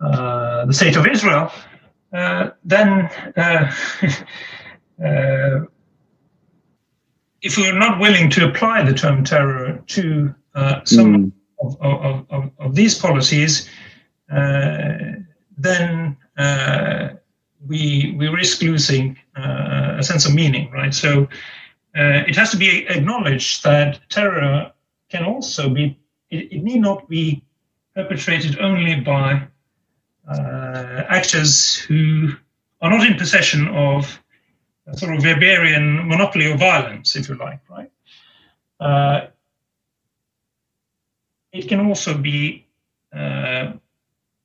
uh, 0.00 0.64
the 0.66 0.72
state 0.72 0.96
of 0.96 1.06
Israel, 1.06 1.50
uh, 2.12 2.50
then 2.64 3.08
uh, 3.36 3.72
if 7.42 7.56
we're 7.56 7.78
not 7.78 8.00
willing 8.00 8.30
to 8.30 8.48
apply 8.48 8.82
the 8.82 8.94
term 8.94 9.24
terror 9.24 9.82
to 9.86 10.34
some 10.84 11.14
mm. 11.14 11.32
Of, 11.58 11.76
of, 11.80 12.26
of, 12.30 12.50
of, 12.58 12.74
these 12.74 12.98
policies, 12.98 13.68
then 14.28 16.16
we 17.66 18.14
we 18.18 18.28
risk 18.28 18.62
losing 18.62 19.18
uh, 19.36 19.96
a 19.98 20.02
sense 20.02 20.26
of 20.26 20.34
meaning, 20.34 20.70
right? 20.70 20.94
So 20.94 21.22
uh, 21.96 22.24
it 22.28 22.36
has 22.36 22.50
to 22.50 22.56
be 22.56 22.86
acknowledged 22.88 23.62
that 23.64 24.00
terror 24.08 24.72
can 25.08 25.24
also 25.24 25.68
be 25.68 25.98
it, 26.30 26.52
it 26.52 26.62
need 26.62 26.80
not 26.80 27.08
be 27.08 27.42
perpetrated 27.94 28.58
only 28.58 29.00
by 29.00 29.42
uh, 30.28 31.04
actors 31.08 31.76
who 31.76 32.32
are 32.80 32.90
not 32.90 33.06
in 33.06 33.16
possession 33.16 33.68
of 33.68 34.20
a 34.86 34.96
sort 34.96 35.14
of 35.14 35.22
Weberian 35.22 36.06
monopoly 36.06 36.50
of 36.50 36.58
violence, 36.58 37.16
if 37.16 37.28
you 37.28 37.36
like, 37.36 37.60
right? 37.70 37.90
Uh, 38.78 39.28
it 41.58 41.68
can 41.68 41.86
also 41.86 42.16
be 42.16 42.66
uh, 43.12 43.72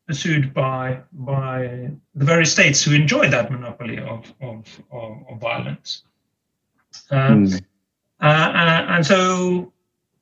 pursued 0.07 0.53
by 0.53 1.01
by 1.11 1.89
the 2.15 2.25
very 2.25 2.45
states 2.45 2.83
who 2.83 2.93
enjoy 2.93 3.29
that 3.29 3.51
monopoly 3.51 3.99
of 3.99 4.33
of, 4.41 4.81
of, 4.91 5.11
of 5.29 5.39
violence. 5.39 6.03
Um, 7.09 7.47
mm. 7.47 7.61
uh, 8.19 8.85
and 8.89 9.05
so 9.05 9.71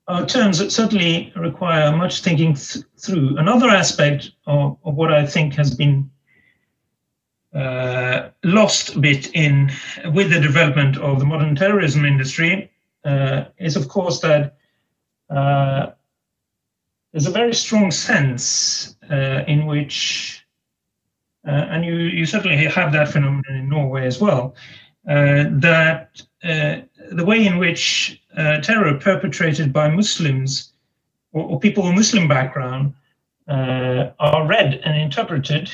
our 0.07 0.25
terms 0.25 0.57
certainly 0.73 1.31
require 1.35 1.95
much 1.95 2.21
thinking 2.21 2.55
th- 2.55 2.85
through. 2.97 3.37
Another 3.37 3.69
aspect 3.69 4.31
of, 4.47 4.77
of, 4.83 4.95
what 4.95 5.11
I 5.11 5.25
think 5.25 5.53
has 5.53 5.73
been 5.75 6.09
uh, 7.53 8.29
lost 8.43 8.95
a 8.95 8.99
bit 8.99 9.33
in 9.33 9.71
with 10.13 10.31
the 10.31 10.39
development 10.39 10.97
of 10.97 11.19
the 11.19 11.25
modern 11.25 11.55
terrorism 11.55 12.05
industry 12.05 12.71
uh, 13.05 13.45
is, 13.59 13.75
of 13.75 13.87
course, 13.87 14.19
that 14.21 14.57
uh, 15.29 15.91
there's 17.11 17.27
a 17.27 17.31
very 17.31 17.53
strong 17.53 17.91
sense 17.91 18.95
uh, 19.09 19.43
in 19.47 19.65
which, 19.65 20.45
uh, 21.47 21.51
and 21.51 21.85
you, 21.85 21.95
you 21.95 22.25
certainly 22.25 22.57
have 22.57 22.91
that 22.93 23.09
phenomenon 23.09 23.55
in 23.55 23.69
Norway 23.69 24.05
as 24.05 24.21
well, 24.21 24.55
uh, 25.09 25.45
that 25.49 26.21
the 26.41 27.25
way 27.25 27.45
in 27.45 27.57
which 27.57 28.21
terror 28.63 28.93
perpetrated 28.99 29.73
by 29.73 29.89
Muslims 29.89 30.73
or, 31.33 31.43
or 31.43 31.59
people 31.59 31.87
of 31.87 31.95
Muslim 31.95 32.27
background 32.27 32.93
are 33.47 34.45
read 34.45 34.79
and 34.83 35.01
interpreted 35.01 35.71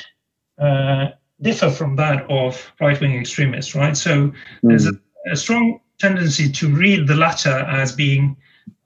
differ 1.42 1.70
from 1.70 1.96
that 1.98 2.26
of 2.30 2.72
right-wing 2.80 3.18
extremists, 3.20 3.76
right? 3.76 3.96
So 3.98 4.28
mm-hmm. 4.28 4.68
there's 4.68 4.88
a, 4.88 4.94
a, 5.32 5.36
strong 5.36 5.80
tendency 6.00 6.50
to 6.52 6.74
read 6.74 7.08
the 7.08 7.16
latter 7.16 7.50
as 7.50 7.92
being 7.92 8.38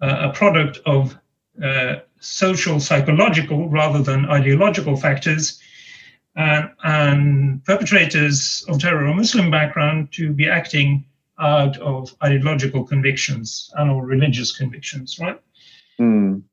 uh, 0.02 0.30
a 0.30 0.34
product 0.34 0.80
of 0.86 1.18
uh, 1.64 1.98
social, 2.20 2.80
psychological 2.80 3.70
rather 3.70 4.02
than 4.02 4.26
ideological 4.26 4.96
factors, 4.96 5.62
and, 6.36 6.70
and 6.84 7.66
perpetrators 7.66 8.66
of 8.68 8.80
terror 8.80 9.08
or 9.08 9.14
Muslim 9.14 9.52
background 9.52 10.12
to 10.14 10.32
be 10.32 10.48
acting 10.48 11.06
out 11.40 11.78
of 11.78 12.16
ideological 12.24 12.84
convictions 12.84 13.72
and 13.78 13.90
or 13.90 14.06
religious 14.06 14.56
convictions, 14.56 15.20
right? 15.20 15.40
Mm. 16.00 16.44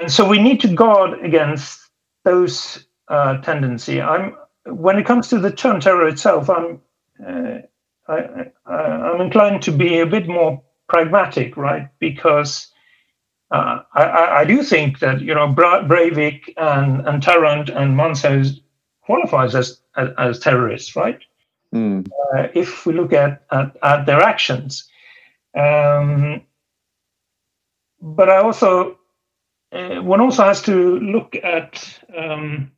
And 0.00 0.10
so 0.10 0.28
we 0.28 0.42
need 0.42 0.60
to 0.60 0.68
guard 0.68 1.24
against 1.24 1.80
those 2.24 2.86
uh, 3.08 3.38
tendency. 3.38 4.00
I'm 4.00 4.36
when 4.66 4.98
it 4.98 5.04
comes 5.04 5.28
to 5.28 5.38
the 5.38 5.52
term 5.52 5.80
terror 5.80 6.08
itself, 6.08 6.48
I'm 6.48 6.80
uh, 7.24 7.58
I, 8.08 8.50
am 8.66 9.20
inclined 9.20 9.62
to 9.62 9.72
be 9.72 10.00
a 10.00 10.06
bit 10.06 10.26
more 10.26 10.62
pragmatic, 10.88 11.56
right? 11.56 11.88
Because 11.98 12.68
uh, 13.50 13.82
I, 13.94 14.40
I, 14.40 14.44
do 14.44 14.62
think 14.62 14.98
that 15.00 15.20
you 15.20 15.34
know 15.34 15.48
Breivik 15.48 16.52
and 16.56 17.06
and 17.06 17.22
Tarrant 17.22 17.68
and 17.68 17.96
Manshaus 17.96 18.60
qualifies 19.02 19.54
as, 19.54 19.80
as, 19.96 20.08
as 20.18 20.38
terrorists, 20.40 20.96
right? 20.96 21.20
Mm. 21.74 22.08
Uh, 22.34 22.48
if 22.54 22.86
we 22.86 22.94
look 22.94 23.12
at 23.12 23.44
at, 23.50 23.76
at 23.82 24.06
their 24.06 24.20
actions, 24.20 24.88
um, 25.54 26.40
but 28.00 28.28
I 28.28 28.38
also 28.38 28.98
uh, 29.72 30.00
one 30.02 30.20
also 30.20 30.44
has 30.44 30.62
to 30.62 30.98
look 31.00 31.36
at 31.36 32.00
um, 32.16 32.72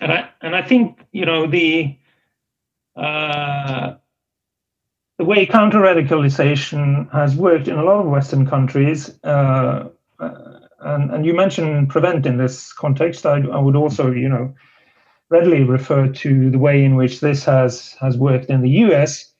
and 0.00 0.12
I 0.12 0.28
and 0.42 0.54
I 0.54 0.62
think 0.62 1.00
you 1.12 1.24
know 1.24 1.46
the 1.46 1.96
uh, 2.96 3.94
the 5.18 5.24
way 5.24 5.46
counter 5.46 5.78
radicalization 5.78 7.10
has 7.12 7.36
worked 7.36 7.68
in 7.68 7.78
a 7.78 7.84
lot 7.84 8.00
of 8.00 8.06
Western 8.06 8.46
countries, 8.46 9.16
uh, 9.22 9.88
uh, 10.18 10.30
and, 10.80 11.10
and 11.10 11.24
you 11.24 11.34
mentioned 11.34 11.88
prevent 11.88 12.26
in 12.26 12.36
this 12.36 12.72
context. 12.72 13.24
I, 13.24 13.38
I 13.40 13.58
would 13.58 13.76
also, 13.76 14.10
you 14.10 14.28
know, 14.28 14.54
readily 15.30 15.62
refer 15.62 16.08
to 16.08 16.50
the 16.50 16.58
way 16.58 16.84
in 16.84 16.96
which 16.96 17.20
this 17.20 17.44
has 17.44 17.92
has 18.00 18.18
worked 18.18 18.46
in 18.46 18.60
the 18.62 18.70
U.S., 18.70 19.32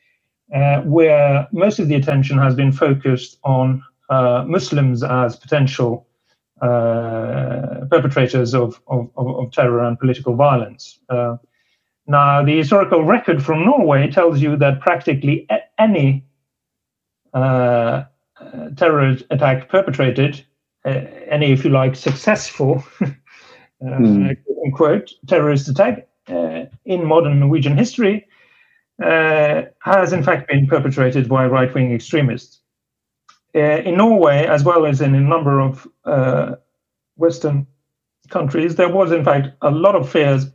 uh, 0.55 0.83
where 0.83 1.49
most 1.53 1.79
of 1.79 1.89
the 1.89 1.97
attention 1.97 2.39
has 2.39 2.55
been 2.55 2.73
focused 2.73 3.39
on 3.45 3.83
uh, 4.11 4.45
Muslims 4.47 5.03
as 5.03 5.37
potential 5.37 6.07
uh, 6.63 7.85
perpetrators 7.91 8.55
of, 8.55 8.81
of, 8.87 9.11
of, 9.17 9.51
terror 9.51 9.83
and 9.85 9.99
political 9.99 10.35
violence. 10.37 11.01
Uh, 12.07 12.11
now, 12.11 12.45
the 12.45 12.57
historical 12.57 13.05
record 13.05 13.45
from 13.45 13.65
Norway 13.65 14.11
tells 14.11 14.41
you 14.41 14.57
that 14.57 14.81
practically 14.81 15.49
any 15.79 16.25
uh, 17.33 18.05
terror 18.77 19.17
attack 19.31 19.69
perpetrated, 19.69 20.45
uh, 20.85 21.01
any, 21.29 21.53
if 21.53 21.65
you 21.65 21.71
like, 21.71 21.97
successful, 21.97 22.85
mm. 23.83 24.37
quote, 24.75 25.11
terrorist 25.27 25.69
attack 25.69 26.09
uh, 26.29 26.65
in 26.85 27.05
modern 27.05 27.41
Norwegian 27.41 27.77
history 27.77 28.27
uh, 29.03 29.63
has 29.81 30.13
in 30.13 30.23
fact 30.23 30.49
been 30.49 30.67
perpetrated 30.67 31.29
by 31.29 31.47
right 31.47 31.73
wing 31.75 31.93
extremists. 31.93 32.61
in 33.55 33.97
Norway, 33.97 34.47
as 34.47 34.63
well 34.65 34.87
as 34.87 35.01
in 35.01 35.15
a 35.15 35.21
number 35.21 35.61
of 35.61 35.87
Western 37.17 37.67
countries, 38.31 38.77
there 38.77 38.89
was 38.89 39.13
in 39.13 39.25
fact 39.25 39.49
a 39.63 39.71
lot 39.71 39.95
of 39.95 40.11
fears 40.11 40.47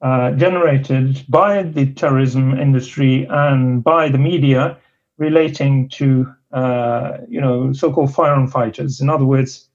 uh, 0.00 0.30
generated 0.32 1.24
by 1.28 1.62
the 1.62 1.92
terrorism 1.94 2.58
industry 2.58 3.26
and 3.30 3.82
by 3.82 4.08
the 4.08 4.18
media 4.18 4.78
relating 5.18 5.88
to 5.88 6.32
uh, 6.52 7.18
you 7.28 7.40
know 7.40 7.72
so-called 7.72 8.14
foreign 8.14 8.46
fighters. 8.46 9.00
In 9.00 9.10
other 9.10 9.24
words, 9.24 9.68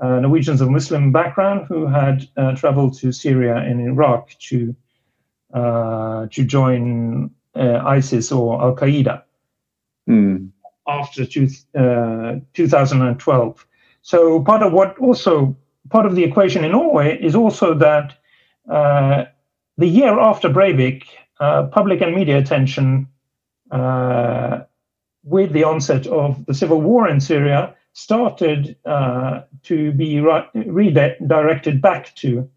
uh, 0.00 0.20
Norwegians 0.20 0.60
of 0.60 0.70
Muslim 0.70 1.12
background 1.12 1.66
who 1.68 1.86
had 1.86 2.26
uh, 2.36 2.54
traveled 2.56 2.98
to 2.98 3.12
Syria 3.12 3.56
and 3.56 3.80
Iraq 3.80 4.30
to 4.48 4.74
uh, 5.52 6.26
to 6.30 6.44
join 6.44 7.30
uh, 7.54 7.82
ISIS 7.84 8.32
or 8.32 8.62
Al 8.62 8.74
Qaeda 8.76 9.22
mm. 10.08 10.48
after 10.88 11.26
two, 11.26 11.48
2012. 12.54 13.66
So 14.02 14.42
part 14.42 14.62
of 14.62 14.72
what 14.72 14.98
also 14.98 15.56
part 15.90 16.06
of 16.06 16.14
the 16.14 16.24
equation 16.24 16.64
in 16.64 16.72
Norway 16.72 17.18
is 17.20 17.34
also 17.34 17.74
that 17.74 18.16
the 19.80 19.88
year 19.88 20.20
after 20.20 20.50
Breivik, 20.50 21.04
uh, 21.40 21.64
public 21.64 22.02
and 22.02 22.14
media 22.14 22.36
attention 22.36 23.08
uh, 23.70 24.60
with 25.24 25.52
the 25.52 25.64
onset 25.64 26.06
of 26.06 26.44
the 26.44 26.52
civil 26.52 26.82
war 26.82 27.08
in 27.08 27.18
Syria 27.18 27.74
started 27.94 28.76
uh, 28.84 29.40
to 29.62 29.90
be 29.92 30.20
redirected 30.20 31.80
back 31.80 32.14
to 32.16 32.48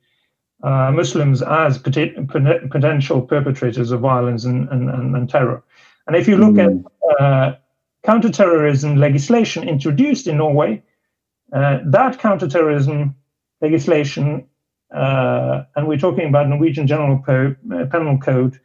uh, 0.64 0.92
Muslims 0.92 1.42
as 1.42 1.78
pot- 1.78 2.30
potential 2.70 3.22
perpetrators 3.22 3.92
of 3.92 4.02
violence 4.02 4.44
and, 4.44 4.68
and, 4.70 4.90
and, 4.90 5.30
terror. 5.30 5.64
And 6.08 6.16
if 6.16 6.28
you 6.28 6.38
look 6.38 6.56
mm. 6.56 6.86
at 6.86 7.22
uh, 7.22 7.56
counterterrorism 8.04 8.98
legislation 8.98 9.68
introduced 9.68 10.28
in 10.28 10.38
Norway, 10.38 10.84
uh, 11.54 11.80
that 11.86 12.20
counterterrorism 12.20 13.16
legislation 13.62 14.46
and 14.94 15.88
we're 15.88 15.98
talking 15.98 16.28
about 16.28 16.48
Norwegian 16.48 16.88
General 16.88 17.24
uh, 17.28 17.86
Penal 17.86 18.18
Code, 18.18 18.60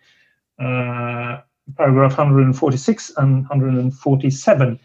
uh, 0.59 1.41
paragraph 1.77 2.19
146 2.19 3.13
and 3.17 3.49
147. 3.49 4.81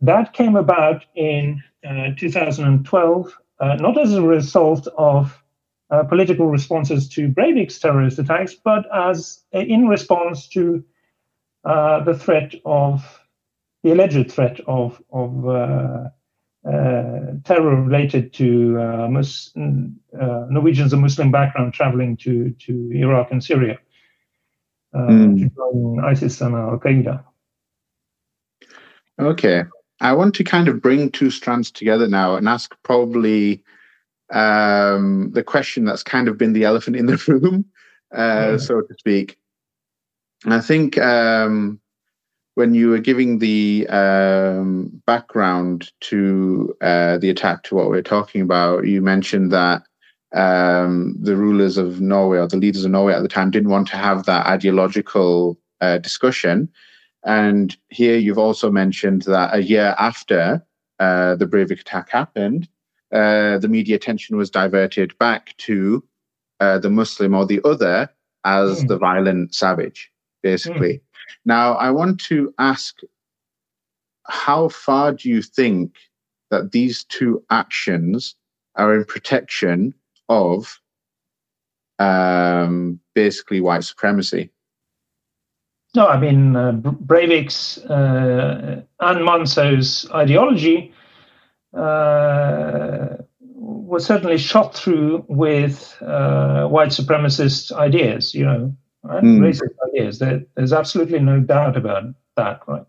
That 0.00 0.32
came 0.32 0.56
about 0.56 1.04
in 1.14 1.62
uh, 1.88 2.08
2012, 2.16 3.38
uh, 3.60 3.74
not 3.76 3.98
as 3.98 4.14
a 4.14 4.22
result 4.22 4.88
of 4.98 5.42
uh, 5.90 6.04
political 6.04 6.46
responses 6.46 7.08
to 7.10 7.28
Breivik's 7.28 7.78
terrorist 7.78 8.18
attacks, 8.18 8.54
but 8.54 8.84
as 8.94 9.42
in 9.52 9.88
response 9.88 10.48
to 10.48 10.84
the 11.64 12.18
threat 12.18 12.54
of 12.64 13.22
the 13.82 13.92
alleged 13.92 14.30
threat 14.30 14.60
of 14.66 15.02
of 15.10 15.48
uh, 15.48 16.08
terror 16.64 17.82
related 17.82 18.32
to 18.34 18.78
uh, 18.78 19.08
Mus- 19.08 19.52
uh, 19.56 20.46
Norwegians 20.50 20.92
of 20.92 21.00
Muslim 21.00 21.30
background 21.30 21.74
traveling 21.74 22.16
to, 22.18 22.50
to 22.50 22.90
Iraq 22.92 23.32
and 23.32 23.42
Syria 23.42 23.78
mm. 24.94 25.38
to 25.38 25.50
join 25.54 26.04
ISIS 26.04 26.40
and 26.40 26.54
Al 26.54 26.78
Qaeda. 26.78 27.24
Okay. 29.18 29.64
I 30.00 30.12
want 30.14 30.34
to 30.36 30.44
kind 30.44 30.68
of 30.68 30.82
bring 30.82 31.10
two 31.10 31.30
strands 31.30 31.70
together 31.70 32.08
now 32.08 32.36
and 32.36 32.48
ask 32.48 32.74
probably 32.82 33.62
um, 34.32 35.30
the 35.32 35.44
question 35.44 35.84
that's 35.84 36.02
kind 36.02 36.26
of 36.26 36.38
been 36.38 36.52
the 36.52 36.64
elephant 36.64 36.96
in 36.96 37.06
the 37.06 37.22
room, 37.28 37.66
uh, 38.14 38.58
so 38.58 38.80
to 38.80 38.94
speak. 38.98 39.38
And 40.44 40.52
I 40.52 40.60
think 40.60 40.98
um, 40.98 41.80
when 42.54 42.74
you 42.74 42.90
were 42.90 42.98
giving 42.98 43.38
the 43.38 43.86
um, 43.88 45.02
background 45.06 45.90
to 46.00 46.74
uh, 46.82 47.18
the 47.18 47.30
attack 47.30 47.62
to 47.64 47.74
what 47.74 47.90
we 47.90 47.98
are 47.98 48.02
talking 48.02 48.42
about, 48.42 48.86
you 48.86 49.00
mentioned 49.00 49.52
that 49.52 49.82
um, 50.34 51.16
the 51.20 51.36
rulers 51.36 51.78
of 51.78 52.00
Norway 52.00 52.38
or 52.38 52.48
the 52.48 52.56
leaders 52.56 52.84
of 52.84 52.90
Norway 52.90 53.14
at 53.14 53.22
the 53.22 53.28
time 53.28 53.50
didn't 53.50 53.70
want 53.70 53.88
to 53.88 53.96
have 53.96 54.24
that 54.24 54.46
ideological 54.46 55.58
uh, 55.80 55.98
discussion. 55.98 56.68
And 57.24 57.76
here 57.88 58.16
you've 58.16 58.38
also 58.38 58.70
mentioned 58.70 59.22
that 59.22 59.54
a 59.54 59.62
year 59.62 59.94
after 59.98 60.64
uh, 60.98 61.36
the 61.36 61.46
Breivik 61.46 61.80
attack 61.80 62.10
happened, 62.10 62.68
uh, 63.12 63.58
the 63.58 63.68
media 63.68 63.96
attention 63.96 64.36
was 64.36 64.50
diverted 64.50 65.16
back 65.18 65.54
to 65.58 66.02
uh, 66.60 66.78
the 66.78 66.90
Muslim 66.90 67.34
or 67.34 67.46
the 67.46 67.60
other 67.64 68.08
as 68.44 68.84
mm. 68.84 68.88
the 68.88 68.98
violent 68.98 69.54
savage, 69.54 70.10
basically. 70.42 70.94
Mm. 70.94 71.00
Now, 71.44 71.74
I 71.74 71.90
want 71.90 72.20
to 72.22 72.54
ask 72.58 72.96
how 74.24 74.68
far 74.68 75.12
do 75.12 75.28
you 75.28 75.42
think 75.42 75.96
that 76.50 76.72
these 76.72 77.04
two 77.04 77.42
actions 77.50 78.36
are 78.76 78.94
in 78.94 79.04
protection 79.04 79.94
of 80.28 80.80
um, 81.98 83.00
basically 83.14 83.60
white 83.60 83.84
supremacy? 83.84 84.50
No, 85.94 86.06
I 86.06 86.18
mean, 86.18 86.56
uh, 86.56 86.72
Breivik's 86.72 87.78
uh, 87.78 88.82
and 89.00 89.20
Manshaus's 89.20 90.10
ideology 90.10 90.92
uh, 91.74 93.08
was 93.40 94.06
certainly 94.06 94.38
shot 94.38 94.74
through 94.74 95.24
with 95.28 95.96
uh, 96.00 96.66
white 96.66 96.88
supremacist 96.88 97.72
ideas, 97.72 98.34
you 98.34 98.44
know, 98.44 98.74
right? 99.02 99.22
mm. 99.22 99.38
racist 99.40 99.74
ideas. 99.88 100.18
There, 100.18 100.42
there's 100.54 100.72
absolutely 100.72 101.20
no 101.20 101.40
doubt 101.40 101.76
about 101.76 102.04
that, 102.36 102.60
right? 102.66 102.84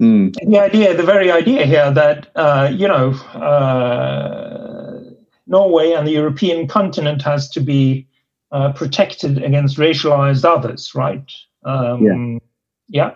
Mm. 0.00 0.34
The 0.34 0.58
idea, 0.58 0.96
the 0.96 1.02
very 1.02 1.30
idea 1.30 1.66
here 1.66 1.90
that, 1.90 2.30
uh, 2.34 2.70
you 2.72 2.88
know, 2.88 3.10
uh, 3.34 5.00
Norway 5.46 5.92
and 5.92 6.06
the 6.06 6.12
European 6.12 6.66
continent 6.68 7.22
has 7.22 7.48
to 7.50 7.60
be 7.60 8.08
uh, 8.52 8.72
protected 8.72 9.42
against 9.42 9.76
racialized 9.76 10.44
others, 10.44 10.94
right? 10.94 11.30
Um, 11.64 12.40
yeah. 12.88 13.10
Yeah. 13.10 13.14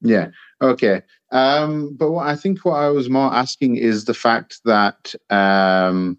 Yeah. 0.00 0.30
Okay. 0.60 1.02
Um, 1.30 1.94
but 1.96 2.10
what 2.12 2.26
I 2.26 2.36
think 2.36 2.64
what 2.64 2.76
I 2.76 2.88
was 2.88 3.10
more 3.10 3.32
asking 3.32 3.76
is 3.76 4.04
the 4.04 4.14
fact 4.14 4.60
that 4.64 5.14
um, 5.30 6.18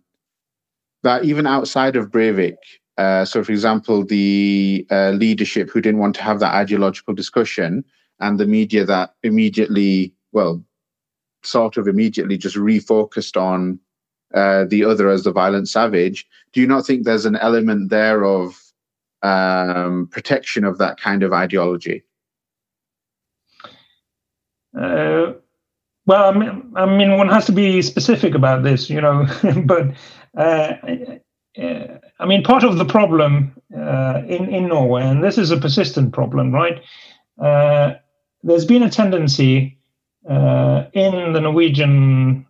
that 1.03 1.23
even 1.23 1.47
outside 1.47 1.95
of 1.95 2.09
Breivik, 2.09 2.57
uh, 2.97 3.25
so 3.25 3.43
for 3.43 3.51
example, 3.51 4.05
the 4.05 4.85
uh, 4.89 5.11
leadership 5.11 5.69
who 5.69 5.81
didn't 5.81 5.99
want 5.99 6.15
to 6.15 6.23
have 6.23 6.39
that 6.39 6.53
ideological 6.53 7.13
discussion, 7.13 7.83
and 8.19 8.39
the 8.39 8.47
media 8.47 8.85
that 8.85 9.13
immediately, 9.23 10.13
well, 10.31 10.63
sort 11.43 11.77
of 11.77 11.87
immediately 11.87 12.37
just 12.37 12.55
refocused 12.55 13.39
on 13.39 13.79
uh, 14.33 14.65
the 14.65 14.83
other 14.83 15.09
as 15.09 15.23
the 15.23 15.31
violent 15.31 15.67
savage. 15.67 16.25
Do 16.53 16.61
you 16.61 16.67
not 16.67 16.85
think 16.85 17.03
there's 17.03 17.25
an 17.25 17.35
element 17.35 17.89
there 17.89 18.23
of 18.23 18.61
um, 19.21 20.07
protection 20.11 20.63
of 20.63 20.77
that 20.77 20.99
kind 20.99 21.23
of 21.23 21.33
ideology? 21.33 22.03
Uh, 24.77 25.33
well, 26.05 26.29
I 26.29 26.37
mean, 26.37 26.73
I 26.75 26.85
mean, 26.85 27.17
one 27.17 27.29
has 27.29 27.45
to 27.47 27.51
be 27.51 27.81
specific 27.81 28.35
about 28.35 28.63
this, 28.63 28.89
you 28.89 29.01
know. 29.01 29.25
but 29.65 29.93
uh, 30.37 30.73
uh, 31.61 31.99
I 32.19 32.25
mean, 32.25 32.43
part 32.43 32.63
of 32.63 32.77
the 32.77 32.85
problem 32.85 33.55
uh, 33.75 34.21
in 34.27 34.53
in 34.53 34.67
Norway, 34.67 35.03
and 35.03 35.23
this 35.23 35.37
is 35.37 35.51
a 35.51 35.57
persistent 35.57 36.13
problem, 36.13 36.53
right? 36.53 36.81
Uh, 37.41 37.95
there's 38.43 38.65
been 38.65 38.83
a 38.83 38.89
tendency 38.89 39.77
uh, 40.29 40.85
in 40.93 41.33
the 41.33 41.41
Norwegian 41.41 42.45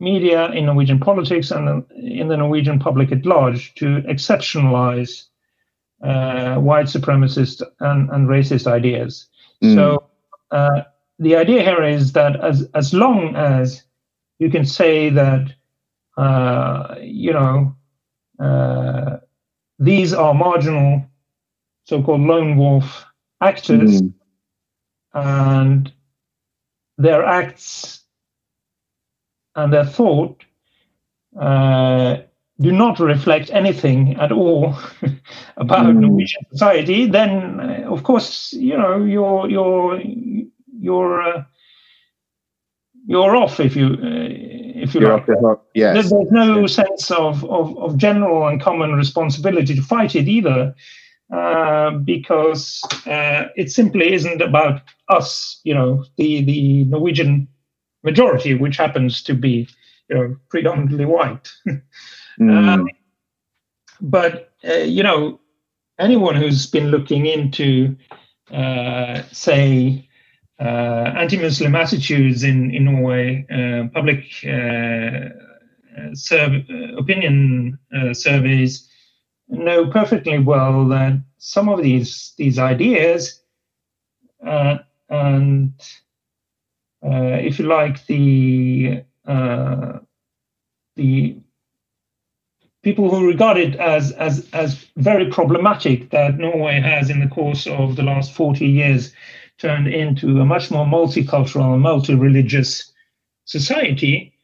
media, 0.00 0.50
in 0.52 0.66
Norwegian 0.66 0.98
politics, 0.98 1.50
and 1.50 1.84
in 1.96 2.28
the 2.28 2.36
Norwegian 2.36 2.78
public 2.78 3.12
at 3.12 3.26
large 3.26 3.74
to 3.74 4.02
exceptionalize 4.02 5.24
uh, 6.02 6.56
white 6.56 6.86
supremacist 6.86 7.62
and, 7.80 8.10
and 8.10 8.28
racist 8.28 8.66
ideas. 8.66 9.28
Mm. 9.62 9.74
So 9.74 10.10
uh, 10.50 10.82
the 11.18 11.36
idea 11.36 11.62
here 11.62 11.82
is 11.82 12.12
that 12.12 12.42
as 12.42 12.68
as 12.74 12.92
long 12.92 13.34
as 13.36 13.82
you 14.38 14.50
can 14.50 14.64
say 14.64 15.10
that 15.10 15.54
uh, 16.16 16.96
you 17.00 17.32
know 17.32 17.75
these 19.78 20.12
are 20.12 20.34
marginal, 20.34 21.04
so-called 21.84 22.20
lone 22.20 22.56
wolf 22.56 23.04
actors, 23.40 24.02
mm. 24.02 24.12
and 25.14 25.92
their 26.98 27.24
acts 27.24 28.04
and 29.54 29.72
their 29.72 29.84
thought 29.84 30.44
uh, 31.38 32.18
do 32.60 32.72
not 32.72 32.98
reflect 32.98 33.50
anything 33.50 34.16
at 34.16 34.32
all 34.32 34.74
about 35.56 35.86
mm. 35.86 35.96
Norwegian 35.96 36.42
society, 36.50 37.06
then 37.06 37.60
uh, 37.60 37.92
of 37.92 38.02
course 38.02 38.52
you 38.52 38.76
know 38.76 39.04
you're 39.04 39.48
you're 39.48 40.00
you're 40.78 41.22
uh, 41.22 41.44
you're 43.06 43.36
off 43.36 43.60
if 43.60 43.76
you 43.76 43.86
uh, 43.86 44.28
if 44.82 44.94
you 44.94 45.00
you're 45.00 45.16
like. 45.16 45.58
Yes. 45.74 45.94
There's, 45.94 46.10
there's 46.10 46.32
no 46.32 46.60
yes. 46.60 46.74
sense 46.74 47.10
of, 47.10 47.44
of 47.44 47.76
of 47.78 47.96
general 47.96 48.46
and 48.48 48.60
common 48.60 48.92
responsibility 48.92 49.74
to 49.74 49.82
fight 49.82 50.14
it 50.14 50.28
either, 50.28 50.74
uh, 51.32 51.90
because 51.90 52.82
uh, 53.06 53.44
it 53.56 53.70
simply 53.70 54.12
isn't 54.12 54.42
about 54.42 54.82
us. 55.08 55.60
You 55.64 55.74
know, 55.74 56.04
the 56.16 56.44
the 56.44 56.84
Norwegian 56.84 57.48
majority, 58.02 58.54
which 58.54 58.76
happens 58.76 59.22
to 59.22 59.34
be 59.34 59.68
you 60.08 60.16
know 60.16 60.36
predominantly 60.50 61.04
white. 61.04 61.48
Mm. 62.38 62.68
Um, 62.68 62.88
but 64.00 64.52
uh, 64.68 64.74
you 64.74 65.02
know, 65.02 65.40
anyone 65.98 66.34
who's 66.34 66.66
been 66.66 66.88
looking 66.88 67.26
into, 67.26 67.96
uh, 68.52 69.22
say, 69.32 70.08
anti-Muslim 70.64 71.74
attitudes 71.74 72.42
in 72.42 72.70
in 72.70 72.84
Norway, 72.84 73.46
uh, 73.50 73.88
public 73.92 74.24
uh, 74.44 75.30
uh, 76.70 76.96
opinion 76.96 77.78
surveys, 78.12 78.88
know 79.48 79.86
perfectly 79.90 80.38
well 80.38 80.86
that 80.88 81.20
some 81.38 81.68
of 81.68 81.82
these 81.82 82.34
these 82.38 82.58
ideas 82.58 83.42
and 85.08 85.72
if 87.02 87.58
you 87.58 87.66
like 87.66 88.04
the 88.06 89.04
the 90.96 91.36
people 92.86 93.10
who 93.10 93.26
regard 93.26 93.56
it 93.56 93.74
as, 93.80 94.12
as, 94.12 94.48
as 94.52 94.86
very 94.96 95.28
problematic 95.28 96.10
that 96.10 96.38
Norway 96.38 96.80
has, 96.80 97.10
in 97.10 97.18
the 97.18 97.26
course 97.26 97.66
of 97.66 97.96
the 97.96 98.04
last 98.04 98.32
40 98.32 98.64
years, 98.64 99.12
turned 99.58 99.88
into 99.88 100.40
a 100.40 100.44
much 100.44 100.70
more 100.70 100.84
multicultural 100.84 101.72
and 101.72 101.82
multi-religious 101.82 102.92
society, 103.44 104.34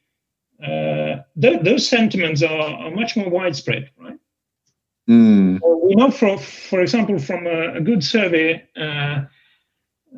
uh, 0.63 1.23
th- 1.41 1.63
those 1.63 1.89
sentiments 1.89 2.43
are, 2.43 2.61
are, 2.61 2.91
much 2.91 3.17
more 3.17 3.29
widespread, 3.29 3.91
right? 3.99 4.19
Mm. 5.11 5.59
we 5.83 5.95
know, 5.97 6.11
for, 6.11 6.39
for 6.39 6.81
example, 6.81 7.19
from 7.19 7.47
a, 7.47 7.75
a 7.75 7.81
good 7.81 8.05
survey 8.05 8.63
uh, 8.77 9.23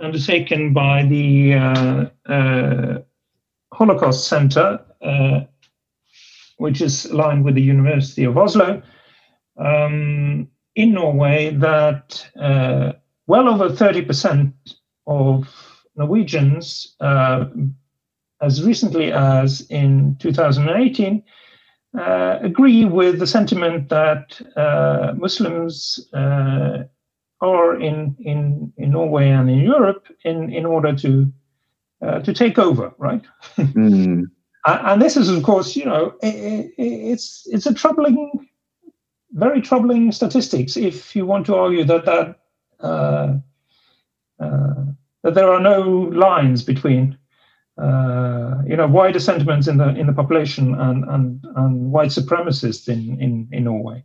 undertaken 0.00 0.72
by 0.74 1.04
the 1.04 1.54
uh, 1.54 2.06
uh 2.28 2.98
Holocaust 3.72 4.28
Center 4.28 4.84
uh, 5.00 5.40
which 6.58 6.80
is 6.80 7.06
aligned 7.06 7.44
with 7.44 7.54
the 7.54 7.62
University 7.62 8.24
of 8.24 8.38
Oslo 8.38 8.82
um, 9.58 10.48
in 10.74 10.92
Norway, 10.92 11.54
that 11.54 12.26
uh, 12.40 12.92
well 13.26 13.48
over 13.48 13.68
30% 13.68 14.52
of 15.06 15.48
Norwegians, 15.96 16.94
uh, 17.00 17.46
as 18.40 18.62
recently 18.62 19.12
as 19.12 19.60
in 19.70 20.16
2018, 20.20 21.22
uh, 21.98 22.38
agree 22.42 22.84
with 22.84 23.18
the 23.18 23.26
sentiment 23.26 23.88
that 23.88 24.40
uh, 24.56 25.14
Muslims 25.16 26.08
uh, 26.12 26.82
are 27.40 27.80
in, 27.80 28.16
in, 28.18 28.72
in 28.76 28.90
Norway 28.90 29.30
and 29.30 29.48
in 29.48 29.60
Europe 29.60 30.08
in, 30.24 30.52
in 30.52 30.66
order 30.66 30.94
to 30.96 31.32
uh, 32.02 32.20
to 32.20 32.34
take 32.34 32.58
over, 32.58 32.92
right? 32.98 33.22
mm 33.56 34.24
and 34.66 35.02
this 35.02 35.16
is, 35.16 35.28
of 35.28 35.42
course, 35.42 35.76
you 35.76 35.84
know, 35.84 36.14
it's 36.22 37.46
it's 37.50 37.66
a 37.66 37.74
troubling, 37.74 38.48
very 39.32 39.60
troubling 39.60 40.10
statistics. 40.10 40.76
If 40.76 41.14
you 41.14 41.26
want 41.26 41.46
to 41.46 41.54
argue 41.54 41.84
that 41.84 42.06
that 42.06 42.38
uh, 42.80 42.86
uh, 42.86 43.38
that 45.24 45.34
there 45.34 45.50
are 45.50 45.60
no 45.60 45.80
lines 46.12 46.62
between, 46.62 47.18
uh, 47.78 48.56
you 48.66 48.76
know, 48.76 48.86
wider 48.86 49.18
sentiments 49.18 49.66
in 49.66 49.78
the 49.78 49.88
in 49.88 50.06
the 50.06 50.12
population 50.12 50.74
and 50.74 51.04
and, 51.04 51.44
and 51.56 51.90
white 51.90 52.10
supremacists 52.10 52.88
in 52.88 53.20
in 53.20 53.48
in 53.50 53.64
Norway. 53.64 54.04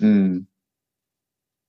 Mm. 0.00 0.46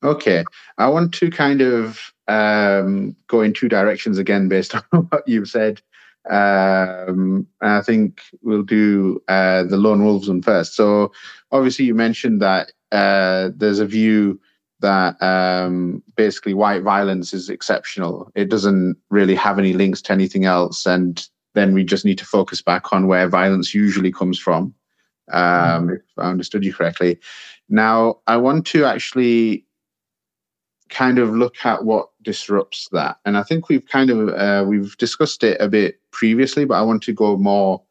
Okay, 0.04 0.44
I 0.78 0.90
want 0.90 1.14
to 1.16 1.30
kind 1.30 1.62
of 1.62 2.14
um, 2.28 3.16
go 3.28 3.42
in 3.42 3.54
two 3.54 3.70
directions 3.70 4.18
again 4.18 4.50
based 4.50 4.76
on 4.92 5.04
what 5.10 5.28
you've 5.28 5.50
said. 5.50 5.82
Um, 6.30 7.48
I 7.62 7.82
think 7.82 8.22
we'll 8.42 8.64
do 8.64 9.22
uh, 9.28 9.64
the 9.64 9.78
lone 9.78 10.06
wolves 10.06 10.30
one 10.30 10.42
first. 10.42 10.76
So 10.76 11.12
obviously, 11.52 11.86
you 11.86 11.96
mentioned 11.96 12.42
that 12.42 12.72
uh, 12.92 13.50
there's 13.56 13.80
a 13.80 13.86
view 13.86 14.40
that 14.84 15.20
um, 15.24 16.04
basically 16.16 16.54
white 16.54 16.84
violence 16.84 17.34
is 17.34 17.50
exceptional. 17.50 18.32
It 18.36 18.50
doesn't 18.50 18.98
really 19.10 19.36
have 19.36 19.58
any 19.58 19.74
links 19.74 20.02
to 20.04 20.14
anything 20.14 20.46
else, 20.46 20.86
and 20.86 21.28
then 21.56 21.74
we 21.74 21.84
just 21.84 22.06
need 22.06 22.20
to 22.20 22.26
focus 22.26 22.62
back 22.62 22.94
on 22.94 23.08
where 23.08 23.28
violence 23.28 23.74
usually 23.74 24.12
comes 24.12 24.38
from. 24.38 24.76
um, 25.32 25.88
mm. 25.88 25.96
if 25.96 26.02
I 26.18 26.30
understood 26.30 26.66
you 26.66 26.74
correctly. 26.74 27.20
Now, 27.70 28.20
I 28.28 28.38
want 28.38 28.68
to 28.68 28.86
actually 28.86 29.66
kind 30.90 31.18
of 31.18 31.30
look 31.34 31.66
at 31.66 31.86
what 31.86 32.10
disrupts 32.22 32.90
that, 32.92 33.18
and 33.26 33.38
I 33.38 33.44
think 33.44 33.70
we've 33.70 33.88
kind 33.88 34.10
of 34.10 34.30
uh, 34.30 34.66
we've 34.68 34.96
discussed 34.98 35.44
it 35.44 35.58
a 35.60 35.68
bit 35.68 36.00
previously, 36.12 36.66
but 36.66 36.76
I 36.76 36.82
want 36.82 37.04
to 37.04 37.14
go 37.14 37.38
more 37.38 37.82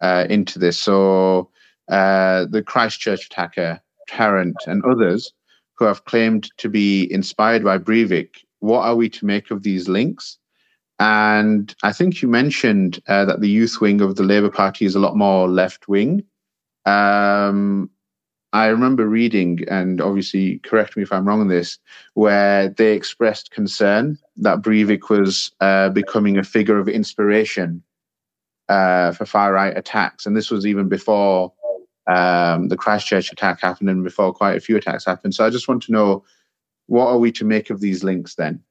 uh, 0.00 0.26
into 0.28 0.58
this. 0.58 0.78
So, 0.78 1.50
uh, 1.88 2.46
the 2.50 2.62
Christchurch 2.62 3.26
attacker, 3.26 3.80
Tarrant, 4.08 4.56
and 4.66 4.84
others 4.84 5.32
who 5.80 5.86
have 5.86 6.04
claimed 6.04 6.52
to 6.58 6.68
be 6.68 7.10
inspired 7.10 7.64
by 7.64 7.78
Breivik. 7.78 8.44
What 8.60 8.82
are 8.82 8.94
we 8.94 9.08
to 9.08 9.24
make 9.24 9.50
of 9.50 9.62
these 9.62 9.88
links? 9.88 10.38
And 10.98 11.74
I 11.82 11.92
think 11.92 12.20
you 12.20 12.28
mentioned 12.28 13.00
uh, 13.08 13.24
that 13.24 13.40
the 13.40 13.48
youth 13.48 13.80
wing 13.80 14.02
of 14.02 14.16
the 14.16 14.22
Labour 14.22 14.50
Party 14.50 14.84
is 14.84 14.94
a 14.94 15.00
lot 15.00 15.16
more 15.16 15.48
left 15.48 15.88
wing. 15.88 16.22
Um, 16.84 17.88
I 18.52 18.66
remember 18.66 19.06
reading, 19.06 19.60
and 19.70 20.02
obviously 20.02 20.58
correct 20.58 20.96
me 20.96 21.02
if 21.02 21.12
I'm 21.12 21.26
wrong 21.26 21.40
on 21.40 21.48
this, 21.48 21.78
where 22.12 22.68
they 22.68 22.92
expressed 22.92 23.50
concern 23.50 24.18
that 24.36 24.60
Breivik 24.60 25.08
was 25.08 25.50
uh, 25.60 25.88
becoming 25.88 26.36
a 26.36 26.44
figure 26.44 26.78
of 26.78 26.88
inspiration 26.88 27.82
uh, 28.68 29.12
for 29.12 29.24
far 29.24 29.54
right 29.54 29.74
attacks. 29.74 30.26
And 30.26 30.36
this 30.36 30.50
was 30.50 30.66
even 30.66 30.88
before 30.88 31.54
um, 32.06 32.68
the 32.68 32.76
Christchurch 32.76 33.32
attack 33.32 33.60
happened 33.60 33.90
and 33.90 34.04
before 34.04 34.32
quite 34.32 34.56
a 34.56 34.60
few 34.60 34.76
attacks 34.76 35.04
happened. 35.04 35.34
So 35.34 35.44
I 35.44 35.50
just 35.50 35.68
want 35.68 35.82
to 35.84 35.92
know 35.92 36.24
what 36.86 37.06
are 37.06 37.18
we 37.18 37.30
to 37.32 37.44
make 37.44 37.70
of 37.70 37.80
these 37.80 38.02
links 38.02 38.34
then? 38.34 38.62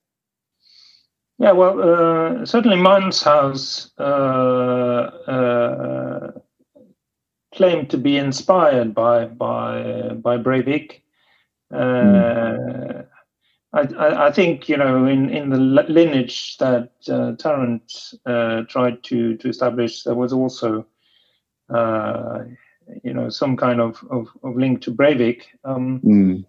Yeah, 1.38 1.54
well, 1.54 1.80
uh, 1.80 2.46
certainly 2.46 2.76
Manshaus 2.76 3.92
uh, 3.98 4.04
uh, 5.32 6.32
claimed 7.56 7.90
to 7.92 7.98
be 7.98 8.18
inspired 8.18 8.94
by 8.94 9.26
by 9.26 10.10
by 10.16 10.38
Breivik. 10.38 11.02
Mm. 11.72 13.06
I, 13.72 13.80
I, 13.82 14.28
I, 14.28 14.32
think 14.32 14.68
you 14.68 14.76
know 14.76 15.06
in, 15.06 15.30
in 15.30 15.50
the 15.50 15.58
lineage 15.58 16.58
that 16.58 16.92
uh, 17.08 17.34
Tarrant 17.38 18.16
uh, 18.26 18.64
tried 18.64 19.04
to 19.04 19.38
to 19.38 19.48
establish, 19.48 20.04
there 20.04 20.16
was 20.16 20.34
also 20.34 20.86
uh, 21.70 22.40
you 23.04 23.14
know 23.14 23.30
some 23.30 23.58
kind 23.58 23.82
of, 23.82 24.04
of, 24.10 24.28
of 24.44 24.56
link 24.56 24.82
to 24.82 24.92
Breivik. 24.92 25.44
Um, 25.64 26.02
mm. 26.02 26.46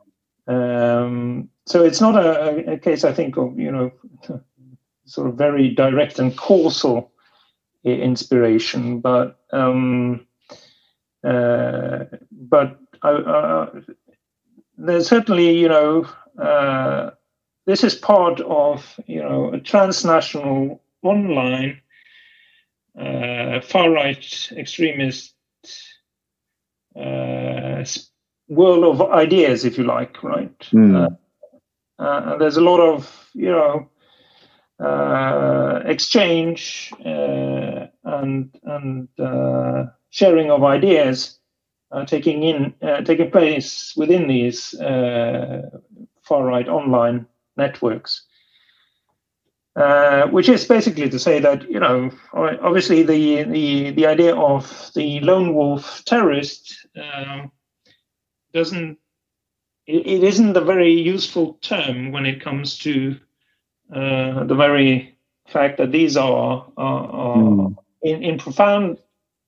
um, 0.53 1.49
so 1.67 1.85
it's 1.85 2.01
not 2.01 2.17
a, 2.17 2.73
a, 2.73 2.79
case, 2.79 3.05
I 3.05 3.13
think, 3.13 3.37
of 3.37 3.59
you 3.59 3.71
know 3.71 3.93
sort 5.05 5.29
of 5.29 5.35
very 5.37 5.69
direct 5.69 6.19
and 6.19 6.37
causal 6.37 7.13
inspiration, 7.85 9.01
but 9.01 9.39
um, 9.53 10.27
uh, 11.25 12.05
but 12.31 12.79
uh, 13.03 13.67
there's 14.77 15.09
certainly 15.09 15.59
you 15.59 15.69
know 15.69 16.07
uh, 16.39 17.11
this 17.67 17.85
is 17.85 17.95
part 17.95 18.41
of 18.41 18.99
you 19.07 19.23
know 19.23 19.53
a 19.53 19.61
transnational 19.61 20.83
online 21.03 21.81
uh, 22.99 23.61
far 23.61 23.91
right 23.91 24.53
extremist 24.53 25.35
uh, 26.97 27.85
world 28.49 28.85
of 28.85 29.11
ideas, 29.11 29.65
if 29.65 29.79
you 29.79 29.85
like, 29.85 30.23
right? 30.23 30.59
Mm. 30.73 31.17
there's 32.39 32.57
a 32.57 32.63
lot 32.63 32.81
of 32.81 33.29
you 33.35 33.51
know 33.51 33.89
uh, 34.81 35.83
exchange 35.85 36.91
uh, 37.05 37.87
and 38.05 38.59
and 38.65 39.09
uh, 39.19 39.85
sharing 40.09 40.51
of 40.51 40.65
ideas 40.65 41.39
taking 42.07 42.43
in 42.45 42.75
taking 43.05 43.31
place 43.31 43.93
within 43.97 44.27
these 44.27 44.75
far 44.79 46.45
right 46.45 46.69
online 46.69 47.27
networks. 47.57 48.25
Uh, 49.81 50.27
which 50.27 50.49
is 50.49 50.67
basically 50.67 51.09
to 51.09 51.19
say 51.19 51.41
that 51.41 51.63
you 51.71 51.81
know 51.81 52.11
obviously 52.35 53.03
the 53.03 53.45
the 53.45 53.91
the 53.93 54.07
idea 54.07 54.35
of 54.37 54.91
the 54.95 55.21
lone 55.21 55.55
wolf 55.55 56.05
terrorist 56.05 56.87
um, 57.03 57.51
doesn't 58.53 58.99
it, 59.87 60.07
it 60.07 60.25
isn't 60.25 60.57
a 60.57 60.61
very 60.61 60.93
useful 60.93 61.55
term 61.63 62.13
when 62.13 62.27
it 62.27 62.45
comes 62.45 62.79
to 62.79 63.17
uh, 63.95 64.45
the 64.45 64.55
very 64.55 65.17
fact 65.49 65.79
that 65.79 65.93
these 65.93 66.17
are, 66.17 66.67
are, 66.77 67.07
are 67.09 67.37
mm. 67.37 67.77
in, 68.03 68.23
in 68.23 68.39
profound 68.39 68.99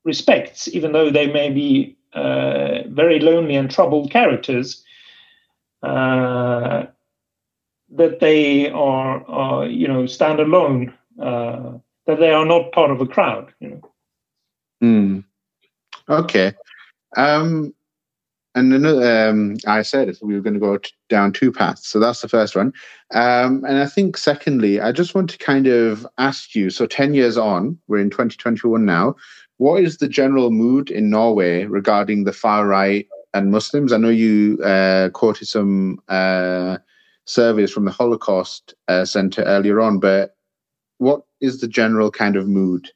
respects, 0.04 0.66
even 0.68 0.92
though 0.92 1.10
they 1.10 1.30
may 1.32 1.50
be 1.50 1.96
uh, 2.14 2.82
very 2.88 3.20
lonely 3.20 3.54
and 3.54 3.70
troubled 3.70 4.10
characters, 4.10 4.82
uh, 5.82 6.86
that 7.92 8.20
they 8.20 8.70
are, 8.70 9.24
are, 9.28 9.66
you 9.66 9.86
know, 9.86 10.06
stand 10.06 10.40
alone, 10.40 10.92
uh, 11.20 11.72
that 12.06 12.18
they 12.18 12.30
are 12.30 12.46
not 12.46 12.72
part 12.72 12.90
of 12.90 13.00
a 13.00 13.06
crowd. 13.06 13.52
You 13.60 13.68
know. 13.70 13.92
Mm. 14.82 15.24
Okay. 16.08 16.52
Um, 17.16 17.74
and 18.54 18.72
another, 18.72 19.28
um, 19.28 19.56
I 19.66 19.82
said 19.82 20.14
we 20.20 20.34
were 20.34 20.40
going 20.40 20.54
to 20.54 20.60
go 20.60 20.76
t- 20.76 20.90
down 21.08 21.32
two 21.32 21.50
paths. 21.50 21.88
So 21.88 21.98
that's 21.98 22.20
the 22.20 22.28
first 22.28 22.54
one. 22.54 22.72
Um, 23.12 23.64
and 23.64 23.78
I 23.78 23.86
think, 23.86 24.18
secondly, 24.18 24.80
I 24.80 24.92
just 24.92 25.14
want 25.14 25.30
to 25.30 25.38
kind 25.38 25.66
of 25.66 26.06
ask 26.18 26.54
you 26.54 26.68
so, 26.68 26.86
10 26.86 27.14
years 27.14 27.38
on, 27.38 27.78
we're 27.88 28.00
in 28.00 28.10
2021 28.10 28.84
now. 28.84 29.14
What 29.56 29.82
is 29.82 29.98
the 29.98 30.08
general 30.08 30.50
mood 30.50 30.90
in 30.90 31.08
Norway 31.08 31.64
regarding 31.64 32.24
the 32.24 32.32
far 32.32 32.66
right 32.66 33.06
and 33.32 33.50
Muslims? 33.50 33.92
I 33.92 33.96
know 33.96 34.10
you 34.10 34.60
uh, 34.62 35.08
quoted 35.10 35.46
some 35.46 36.00
uh, 36.08 36.78
surveys 37.32 37.72
from 37.72 37.84
the 37.84 37.90
Holocaust 37.90 38.74
uh, 38.88 39.04
Center 39.04 39.42
earlier 39.42 39.80
on, 39.80 39.98
but 39.98 40.36
what 40.98 41.22
is 41.40 41.60
the 41.60 41.68
general 41.68 42.10
kind 42.10 42.36
of 42.36 42.46
mood? 42.46 42.88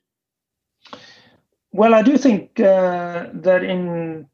Well, 1.73 1.95
I 1.95 2.03
do 2.03 2.17
think 2.17 2.61
uh, 2.61 3.27
that 3.33 3.63
in 3.63 4.27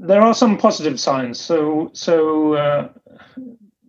there 0.00 0.20
are 0.20 0.34
some 0.34 0.58
positive 0.58 0.98
signs. 0.98 1.38
So, 1.38 1.90
so 1.92 2.54
uh, 2.54 2.88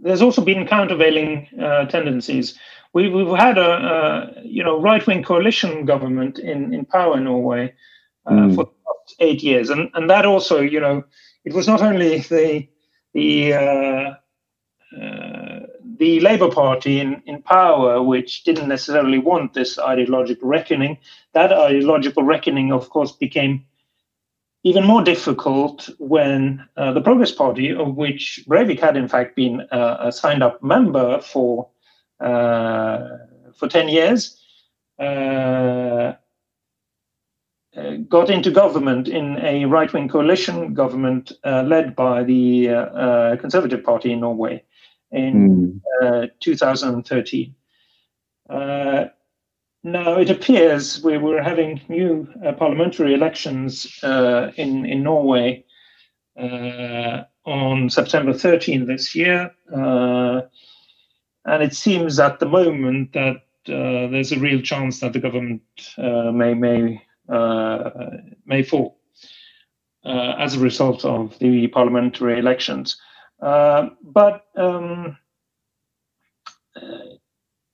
there's 0.01 0.21
also 0.21 0.43
been 0.43 0.67
countervailing 0.67 1.47
uh, 1.59 1.85
tendencies. 1.85 2.57
We, 2.93 3.09
we've 3.09 3.37
had 3.37 3.57
a, 3.57 3.71
a 3.71 4.41
you 4.43 4.63
know 4.63 4.81
right 4.81 5.05
wing 5.05 5.23
coalition 5.23 5.85
government 5.85 6.39
in, 6.39 6.73
in 6.73 6.85
power 6.85 7.17
in 7.17 7.23
Norway 7.23 7.73
uh, 8.25 8.31
mm. 8.31 8.55
for 8.55 8.69
eight 9.19 9.43
years, 9.43 9.69
and 9.69 9.89
and 9.93 10.09
that 10.09 10.25
also 10.25 10.61
you 10.61 10.79
know 10.79 11.03
it 11.45 11.53
was 11.53 11.67
not 11.67 11.81
only 11.81 12.19
the 12.19 12.67
the 13.13 13.53
uh, 13.53 14.13
uh, 14.99 15.28
the 15.99 16.21
Labour 16.21 16.49
Party 16.49 16.99
in, 16.99 17.21
in 17.25 17.41
power, 17.41 18.01
which 18.01 18.43
didn't 18.43 18.69
necessarily 18.69 19.19
want 19.19 19.53
this 19.53 19.77
ideological 19.77 20.47
reckoning. 20.47 20.97
That 21.33 21.51
ideological 21.51 22.23
reckoning, 22.23 22.71
of 22.71 22.89
course, 22.89 23.11
became 23.11 23.65
even 24.63 24.85
more 24.85 25.03
difficult 25.03 25.89
when 25.99 26.65
uh, 26.77 26.93
the 26.93 27.01
Progress 27.01 27.31
Party, 27.31 27.73
of 27.73 27.95
which 27.95 28.43
Breivik 28.47 28.79
had 28.79 28.97
in 28.97 29.07
fact 29.07 29.35
been 29.35 29.61
uh, 29.71 29.97
a 29.99 30.11
signed 30.11 30.41
up 30.41 30.63
member 30.63 31.21
for 31.21 31.69
uh, 32.21 33.17
for 33.53 33.67
ten 33.67 33.89
years, 33.89 34.41
uh, 34.99 36.13
uh, 37.75 37.95
got 38.07 38.29
into 38.29 38.51
government 38.51 39.09
in 39.09 39.37
a 39.39 39.65
right 39.65 39.91
wing 39.91 40.07
coalition 40.07 40.73
government 40.73 41.33
uh, 41.43 41.63
led 41.63 41.93
by 41.95 42.23
the 42.23 43.37
Conservative 43.39 43.83
Party 43.83 44.13
in 44.13 44.21
Norway 44.21 44.63
in 45.11 45.81
mm. 46.01 46.29
2013. 46.39 47.55
Now, 49.83 50.17
it 50.17 50.29
appears 50.29 51.01
we 51.03 51.17
were 51.17 51.41
having 51.41 51.81
new 51.87 52.27
uh, 52.45 52.51
parliamentary 52.51 53.13
elections 53.13 53.97
uh, 54.03 54.51
in, 54.57 54.85
in 54.85 55.03
Norway 55.03 55.63
uh, 56.37 57.23
on 57.45 57.89
September 57.89 58.33
13 58.33 58.87
this 58.87 59.15
year. 59.15 59.51
Uh, 59.73 60.41
and 61.45 61.63
it 61.63 61.73
seems 61.73 62.19
at 62.19 62.39
the 62.39 62.45
moment 62.45 63.13
that 63.13 63.37
uh, 63.67 64.11
there's 64.11 64.33
a 64.33 64.39
real 64.39 64.61
chance 64.61 64.99
that 64.99 65.13
the 65.13 65.19
government 65.19 65.61
uh, 65.97 66.31
may, 66.31 66.53
may, 66.53 67.01
may 68.45 68.63
fall 68.63 68.99
as 70.03 70.55
a 70.55 70.59
result 70.59 71.05
of 71.05 71.37
the 71.39 71.67
parliamentary 71.67 72.37
elections. 72.37 72.99
But 73.39 74.45
um, 74.55 75.17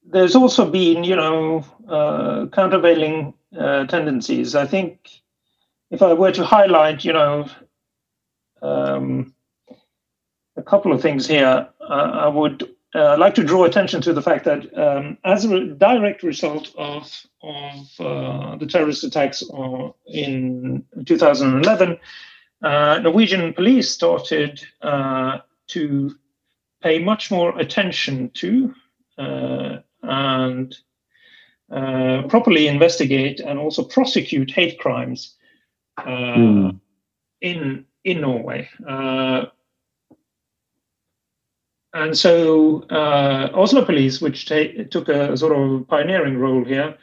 there's 0.05 0.35
also 0.35 0.69
been, 0.69 1.03
you 1.03 1.15
know, 1.15 1.65
uh, 1.87 2.47
countervailing 2.53 3.33
uh, 3.57 3.85
tendencies. 3.85 4.55
I 4.55 4.65
think 4.65 5.09
if 5.91 6.01
I 6.01 6.13
were 6.13 6.31
to 6.31 6.45
highlight, 6.45 7.03
you 7.03 7.13
know, 7.13 7.49
um, 8.61 9.33
a 10.57 10.63
couple 10.63 10.93
of 10.93 11.01
things 11.01 11.27
here, 11.27 11.67
uh, 11.81 11.83
I 11.83 12.27
would 12.27 12.75
uh, 12.93 13.17
like 13.17 13.35
to 13.35 13.43
draw 13.43 13.65
attention 13.65 14.01
to 14.01 14.13
the 14.13 14.21
fact 14.21 14.45
that 14.45 14.77
um, 14.77 15.17
as 15.25 15.45
a 15.45 15.49
re- 15.49 15.73
direct 15.73 16.23
result 16.23 16.71
of, 16.77 17.11
of 17.43 17.99
uh, 17.99 18.55
the 18.55 18.65
terrorist 18.65 19.03
attacks 19.03 19.43
in 20.07 20.85
2011, 21.05 21.97
uh, 22.63 22.99
Norwegian 23.03 23.53
police 23.53 23.91
started 23.91 24.63
uh, 24.81 25.39
to 25.67 26.15
pay 26.81 26.99
much 26.99 27.31
more 27.31 27.57
attention 27.57 28.29
to 28.31 28.73
uh, 29.17 29.77
and 30.03 30.75
uh, 31.71 32.23
properly 32.29 32.67
investigate 32.67 33.39
and 33.39 33.57
also 33.57 33.83
prosecute 33.83 34.51
hate 34.51 34.79
crimes 34.79 35.35
mm. 35.99 36.79
in 37.41 37.85
in 38.03 38.21
Norway. 38.21 38.69
Uh, 38.87 39.45
and 41.93 42.15
so 42.17 42.83
uh, 42.89 43.49
Oslo 43.53 43.83
Police, 43.85 44.21
which 44.21 44.45
took 44.45 45.07
a 45.07 45.35
sort 45.37 45.57
of 45.57 45.87
pioneering 45.87 46.37
role 46.37 46.63
here, 46.63 46.97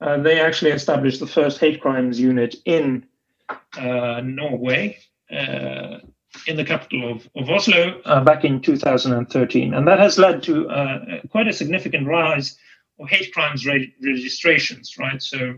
uh, 0.00 0.16
they 0.18 0.40
actually 0.40 0.70
established 0.70 1.20
the 1.20 1.26
first 1.26 1.60
hate 1.60 1.80
crimes 1.80 2.18
unit 2.18 2.56
in 2.64 3.04
uh, 3.78 4.22
Norway, 4.24 4.98
uh, 5.30 5.98
in 6.46 6.56
the 6.56 6.64
capital 6.64 7.12
of, 7.12 7.28
of 7.34 7.50
Oslo, 7.50 8.00
uh, 8.04 8.22
back 8.22 8.44
in 8.44 8.60
2013. 8.60 9.74
And 9.74 9.88
that 9.88 9.98
has 9.98 10.18
led 10.18 10.42
to 10.44 10.68
uh, 10.68 10.98
quite 11.30 11.48
a 11.48 11.52
significant 11.52 12.06
rise 12.06 12.56
of 13.00 13.08
hate 13.08 13.32
crimes 13.32 13.66
re- 13.66 13.94
registrations, 14.04 14.96
right? 14.98 15.22
So 15.22 15.54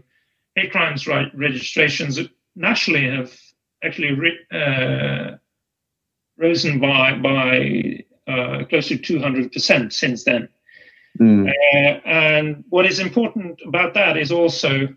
hate 0.54 0.72
crimes 0.72 1.06
right, 1.06 1.30
registrations 1.34 2.18
nationally 2.54 3.10
have 3.10 3.36
actually 3.82 4.12
re- 4.12 5.38
risen 6.36 6.80
by, 6.80 7.16
by 7.18 8.04
close 8.68 8.88
to 8.88 8.98
200% 8.98 9.92
since 9.92 10.24
then. 10.24 10.48
Mm. 11.18 11.48
Uh, 11.48 12.00
and 12.04 12.64
what 12.68 12.86
is 12.86 12.98
important 12.98 13.60
about 13.66 13.94
that 13.94 14.16
is 14.16 14.30
also, 14.30 14.88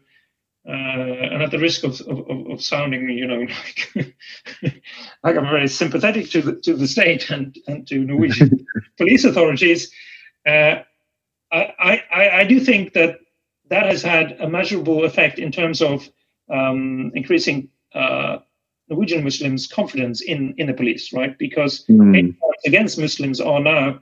uh, 0.68 0.72
and 0.72 1.44
at 1.44 1.52
the 1.52 1.60
risk 1.60 1.84
of, 1.84 2.00
of, 2.02 2.52
of 2.52 2.62
sounding, 2.62 3.10
you 3.10 3.28
know, 3.28 3.40
like, 3.96 4.16
like 5.24 5.36
I'm 5.36 5.44
very 5.44 5.68
sympathetic 5.68 6.30
to 6.32 6.42
the, 6.42 6.56
to 6.62 6.76
the 6.76 6.88
state 6.88 7.30
and, 7.30 7.58
and 7.68 7.86
to 7.88 8.00
Norwegian 8.00 8.66
police 8.98 9.26
authorities, 9.26 9.92
uh, 10.48 10.76
I, 11.52 12.02
I, 12.12 12.30
I 12.40 12.44
do 12.46 12.60
think 12.60 12.94
that 12.94 13.20
that 13.70 13.86
has 13.86 14.02
had 14.02 14.40
a 14.40 14.50
measurable 14.50 15.04
effect 15.04 15.38
in 15.38 15.52
terms 15.52 15.82
of 15.82 16.10
um, 16.50 17.12
increasing 17.14 17.70
uh, 17.94 18.40
Norwegian 18.90 19.24
Muslims' 19.24 19.68
confidence 19.68 20.22
in, 20.22 20.54
in 20.58 20.68
the 20.68 20.74
police, 20.74 21.14
right? 21.14 21.38
Because 21.38 21.86
mm. 21.86 22.36
against 22.66 22.98
Muslims 22.98 23.40
are 23.40 23.60
now 23.60 24.00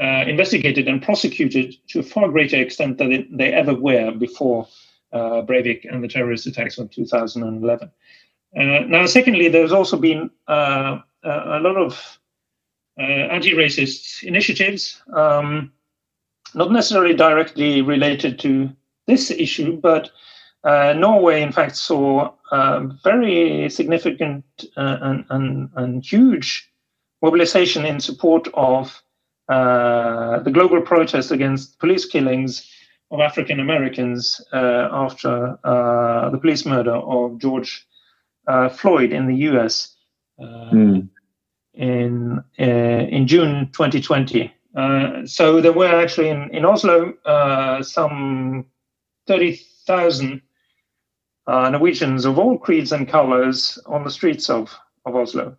uh, 0.00 0.24
investigated 0.26 0.88
and 0.88 1.02
prosecuted 1.02 1.74
to 1.88 2.00
a 2.00 2.02
far 2.02 2.28
greater 2.28 2.56
extent 2.56 2.98
than 2.98 3.28
they 3.36 3.52
ever 3.52 3.74
were 3.74 4.12
before 4.12 4.66
uh, 5.12 5.42
Breivik 5.42 5.84
and 5.90 6.02
the 6.02 6.08
terrorist 6.08 6.46
attacks 6.46 6.78
of 6.78 6.90
2011. 6.90 7.90
Uh, 8.54 8.62
now, 8.86 9.06
secondly, 9.06 9.48
there's 9.48 9.72
also 9.72 9.96
been 9.96 10.30
uh, 10.48 10.98
a 11.24 11.60
lot 11.60 11.76
of 11.76 12.18
uh, 12.98 13.02
anti-racist 13.02 14.22
initiatives, 14.22 15.02
um, 15.14 15.72
not 16.54 16.70
necessarily 16.70 17.14
directly 17.14 17.80
related 17.80 18.38
to 18.40 18.70
this 19.06 19.30
issue, 19.30 19.80
but 19.80 20.10
uh, 20.64 20.92
Norway, 20.92 21.42
in 21.42 21.52
fact, 21.52 21.76
saw 21.76 22.32
very 23.02 23.68
significant 23.70 24.44
and, 24.76 25.24
and, 25.30 25.70
and 25.74 26.04
huge 26.04 26.70
mobilization 27.22 27.86
in 27.86 28.00
support 28.00 28.48
of 28.54 29.02
uh, 29.48 30.38
the 30.40 30.50
global 30.50 30.80
protest 30.80 31.30
against 31.30 31.78
police 31.78 32.04
killings 32.04 32.70
of 33.12 33.20
African 33.20 33.60
Americans 33.60 34.40
uh, 34.52 34.88
after 34.90 35.58
uh, 35.62 36.30
the 36.30 36.38
police 36.38 36.66
murder 36.66 36.94
of 36.94 37.38
George 37.38 37.86
uh, 38.48 38.68
Floyd 38.68 39.12
in 39.12 39.26
the 39.26 39.36
U.S. 39.52 39.94
Mm. 40.40 41.08
in 41.74 42.42
in 42.58 43.26
June 43.28 43.68
2020. 43.72 44.52
so 45.26 45.60
there 45.60 45.72
were 45.72 45.94
actually 46.02 46.30
in 46.30 46.50
in 46.50 46.64
Oslo 46.64 47.14
some 47.82 48.66
30,000 49.26 50.42
Norwegians 51.46 52.24
of 52.24 52.38
all 52.38 52.58
creeds 52.58 52.92
and 52.92 53.06
colors 53.06 53.78
on 53.86 54.02
the 54.04 54.10
streets 54.10 54.50
of 54.50 54.74
of 55.04 55.14
Oslo. 55.14 55.56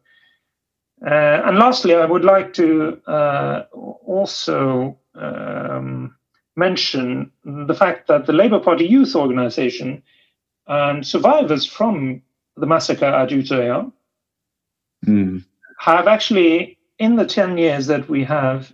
Uh, 1.05 1.41
and 1.45 1.57
lastly, 1.57 1.95
I 1.95 2.05
would 2.05 2.23
like 2.23 2.53
to 2.53 3.01
uh, 3.07 3.63
also 3.73 4.97
um, 5.15 6.15
mention 6.55 7.31
the 7.43 7.73
fact 7.73 8.07
that 8.07 8.25
the 8.25 8.33
Labour 8.33 8.59
Party 8.59 8.85
Youth 8.85 9.15
Organization 9.15 10.03
and 10.67 11.05
survivors 11.05 11.65
from 11.65 12.21
the 12.55 12.65
massacre 12.65 13.05
at 13.05 13.29
Utøya 13.29 13.91
mm. 15.05 15.43
have 15.79 16.07
actually, 16.07 16.77
in 16.99 17.15
the 17.15 17.25
10 17.25 17.57
years 17.57 17.87
that 17.87 18.07
we 18.07 18.23
have, 18.23 18.73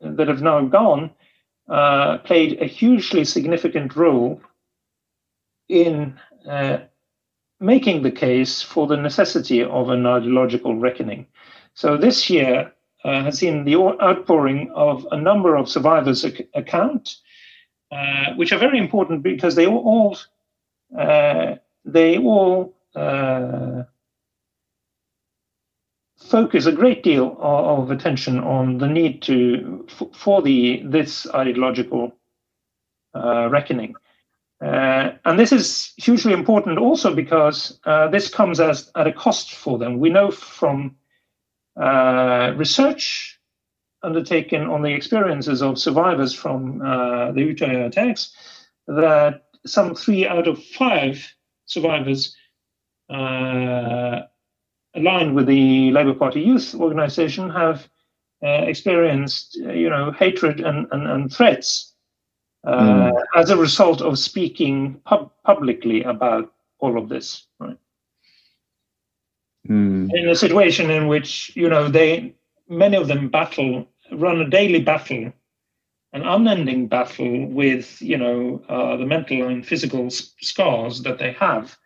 that 0.00 0.28
have 0.28 0.42
now 0.42 0.62
gone, 0.62 1.10
uh, 1.68 2.18
played 2.18 2.60
a 2.60 2.66
hugely 2.66 3.24
significant 3.24 3.96
role 3.96 4.40
in 5.68 6.18
uh, 6.48 6.78
making 7.60 8.02
the 8.02 8.10
case 8.10 8.62
for 8.62 8.86
the 8.86 8.96
necessity 8.96 9.62
of 9.62 9.88
an 9.88 10.06
ideological 10.06 10.76
reckoning. 10.76 11.26
So 11.74 11.96
this 11.96 12.30
year 12.30 12.72
uh, 13.06 13.22
has 13.22 13.38
seen 13.38 13.64
the 13.64 13.76
outpouring 13.76 14.68
of 14.74 15.06
a 15.12 15.16
number 15.16 15.54
of 15.54 15.68
survivors' 15.68 16.24
ac- 16.24 16.48
account, 16.54 17.16
uh, 17.92 18.34
which 18.34 18.52
are 18.52 18.58
very 18.58 18.78
important 18.78 19.22
because 19.22 19.54
they 19.54 19.66
all 19.66 20.18
uh, 20.98 21.54
they 21.84 22.18
all 22.18 22.74
uh, 22.96 23.84
focus 26.18 26.66
a 26.66 26.72
great 26.72 27.04
deal 27.04 27.36
of, 27.38 27.78
of, 27.78 27.90
attention 27.92 28.40
on 28.40 28.78
the 28.78 28.88
need 28.88 29.22
to 29.22 29.86
f- 29.88 30.08
for 30.12 30.42
the 30.42 30.82
this 30.84 31.28
ideological 31.32 32.12
uh, 33.14 33.48
reckoning. 33.48 33.94
Uh, 34.60 35.12
and 35.24 35.38
this 35.38 35.52
is 35.52 35.92
hugely 35.96 36.32
important 36.32 36.78
also 36.78 37.14
because 37.14 37.78
this 38.10 38.28
comes 38.28 38.58
as 38.58 38.90
at 38.96 39.06
a 39.06 39.12
cost 39.12 39.52
for 39.52 39.78
them. 39.78 39.98
We 40.00 40.10
know 40.10 40.30
from 40.30 40.96
uh, 41.80 42.52
research 42.56 43.38
undertaken 44.02 44.62
on 44.62 44.82
the 44.82 44.92
experiences 44.92 45.62
of 45.62 45.78
survivors 45.78 46.32
from 46.32 46.80
uh, 46.80 47.32
the 47.32 47.40
Utøya 47.40 47.86
attacks 47.86 48.34
that 48.86 49.42
some 49.66 49.94
three 49.94 50.26
out 50.26 50.46
of 50.46 50.62
five 50.62 51.26
survivors 51.66 52.36
uh, 53.10 54.22
aligned 54.94 55.34
with 55.34 55.46
the 55.46 55.90
Labour 55.92 56.14
Party 56.14 56.40
Youth 56.40 56.74
Organization 56.74 57.50
have 57.50 57.88
uh, 58.42 58.48
experienced, 58.48 59.56
you 59.56 59.90
know, 59.90 60.12
hatred 60.12 60.60
and, 60.60 60.86
and, 60.92 61.06
and 61.06 61.32
threats 61.32 61.94
mm. 62.64 63.22
as 63.34 63.50
a 63.50 63.56
result 63.56 64.00
of 64.00 64.18
speaking 64.18 65.00
pub- 65.04 65.32
publicly 65.44 66.02
about 66.02 66.52
all 66.78 66.98
of 66.98 67.08
this. 67.08 67.46
Right? 67.58 67.78
Mm. 69.68 70.10
in 70.12 70.28
a 70.28 70.36
situation 70.36 70.90
in 70.90 71.08
which 71.08 71.50
you 71.56 71.68
know 71.68 71.88
they 71.88 72.34
many 72.68 72.96
of 72.96 73.08
them 73.08 73.28
battle 73.28 73.86
run 74.12 74.40
a 74.40 74.48
daily 74.48 74.80
battle 74.80 75.32
an 76.12 76.22
unending 76.22 76.86
battle 76.86 77.46
with 77.46 78.00
you 78.00 78.16
know 78.16 78.62
uh, 78.68 78.96
the 78.96 79.06
mental 79.06 79.48
and 79.48 79.66
physical 79.66 80.08
scars 80.10 81.02
that 81.02 81.18
they 81.18 81.32
have 81.32 81.76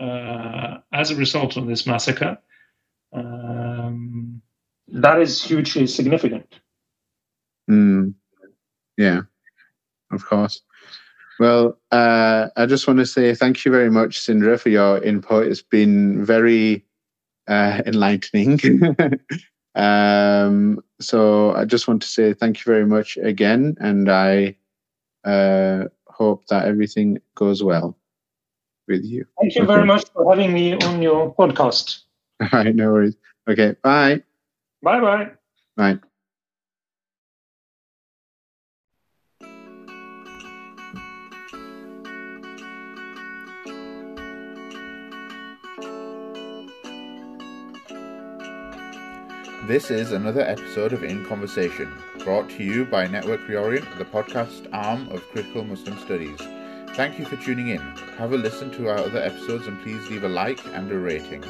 uh, 0.00 0.78
as 0.92 1.10
a 1.10 1.16
result 1.16 1.56
of 1.56 1.66
this 1.66 1.86
massacre 1.86 2.38
um, 3.12 4.40
that 4.88 5.20
is 5.20 5.42
hugely 5.42 5.86
significant 5.86 6.60
mm. 7.70 8.14
yeah 8.96 9.20
of 10.12 10.24
course 10.24 10.62
well 11.38 11.78
uh, 11.90 12.48
i 12.56 12.64
just 12.64 12.86
want 12.86 12.98
to 12.98 13.06
say 13.06 13.34
thank 13.34 13.64
you 13.64 13.70
very 13.70 13.90
much 13.90 14.18
Sindre, 14.18 14.58
for 14.58 14.70
your 14.70 15.02
input 15.02 15.46
it's 15.46 15.62
been 15.62 16.24
very 16.24 16.86
uh, 17.48 17.82
enlightening. 17.86 18.60
um, 19.74 20.82
so 21.00 21.54
I 21.54 21.64
just 21.64 21.88
want 21.88 22.02
to 22.02 22.08
say 22.08 22.32
thank 22.32 22.58
you 22.58 22.72
very 22.72 22.86
much 22.86 23.16
again, 23.16 23.76
and 23.80 24.10
I 24.10 24.56
uh, 25.24 25.84
hope 26.08 26.46
that 26.46 26.66
everything 26.66 27.18
goes 27.34 27.62
well 27.62 27.96
with 28.88 29.04
you. 29.04 29.24
Thank 29.40 29.54
you 29.54 29.62
okay. 29.62 29.72
very 29.72 29.86
much 29.86 30.04
for 30.12 30.28
having 30.28 30.52
me 30.52 30.74
on 30.74 31.02
your 31.02 31.34
podcast. 31.34 32.02
All 32.40 32.48
right, 32.52 32.74
no 32.74 32.92
worries. 32.92 33.16
Okay, 33.48 33.76
bye. 33.82 34.22
Bye 34.82 35.00
bye. 35.00 35.30
Bye. 35.76 35.98
This 49.66 49.92
is 49.92 50.10
another 50.10 50.40
episode 50.40 50.92
of 50.92 51.04
In 51.04 51.24
Conversation, 51.24 51.88
brought 52.24 52.50
to 52.50 52.64
you 52.64 52.84
by 52.84 53.06
Network 53.06 53.42
Reorient, 53.42 53.96
the 53.96 54.04
podcast 54.04 54.66
arm 54.72 55.08
of 55.12 55.22
Critical 55.28 55.62
Muslim 55.62 55.96
Studies. 55.98 56.40
Thank 56.96 57.20
you 57.20 57.24
for 57.24 57.36
tuning 57.36 57.68
in. 57.68 57.78
Have 58.18 58.32
a 58.32 58.36
listen 58.36 58.72
to 58.72 58.88
our 58.88 58.98
other 58.98 59.22
episodes 59.22 59.68
and 59.68 59.80
please 59.82 60.04
leave 60.10 60.24
a 60.24 60.28
like 60.28 60.58
and 60.74 60.90
a 60.90 60.98
rating. 60.98 61.44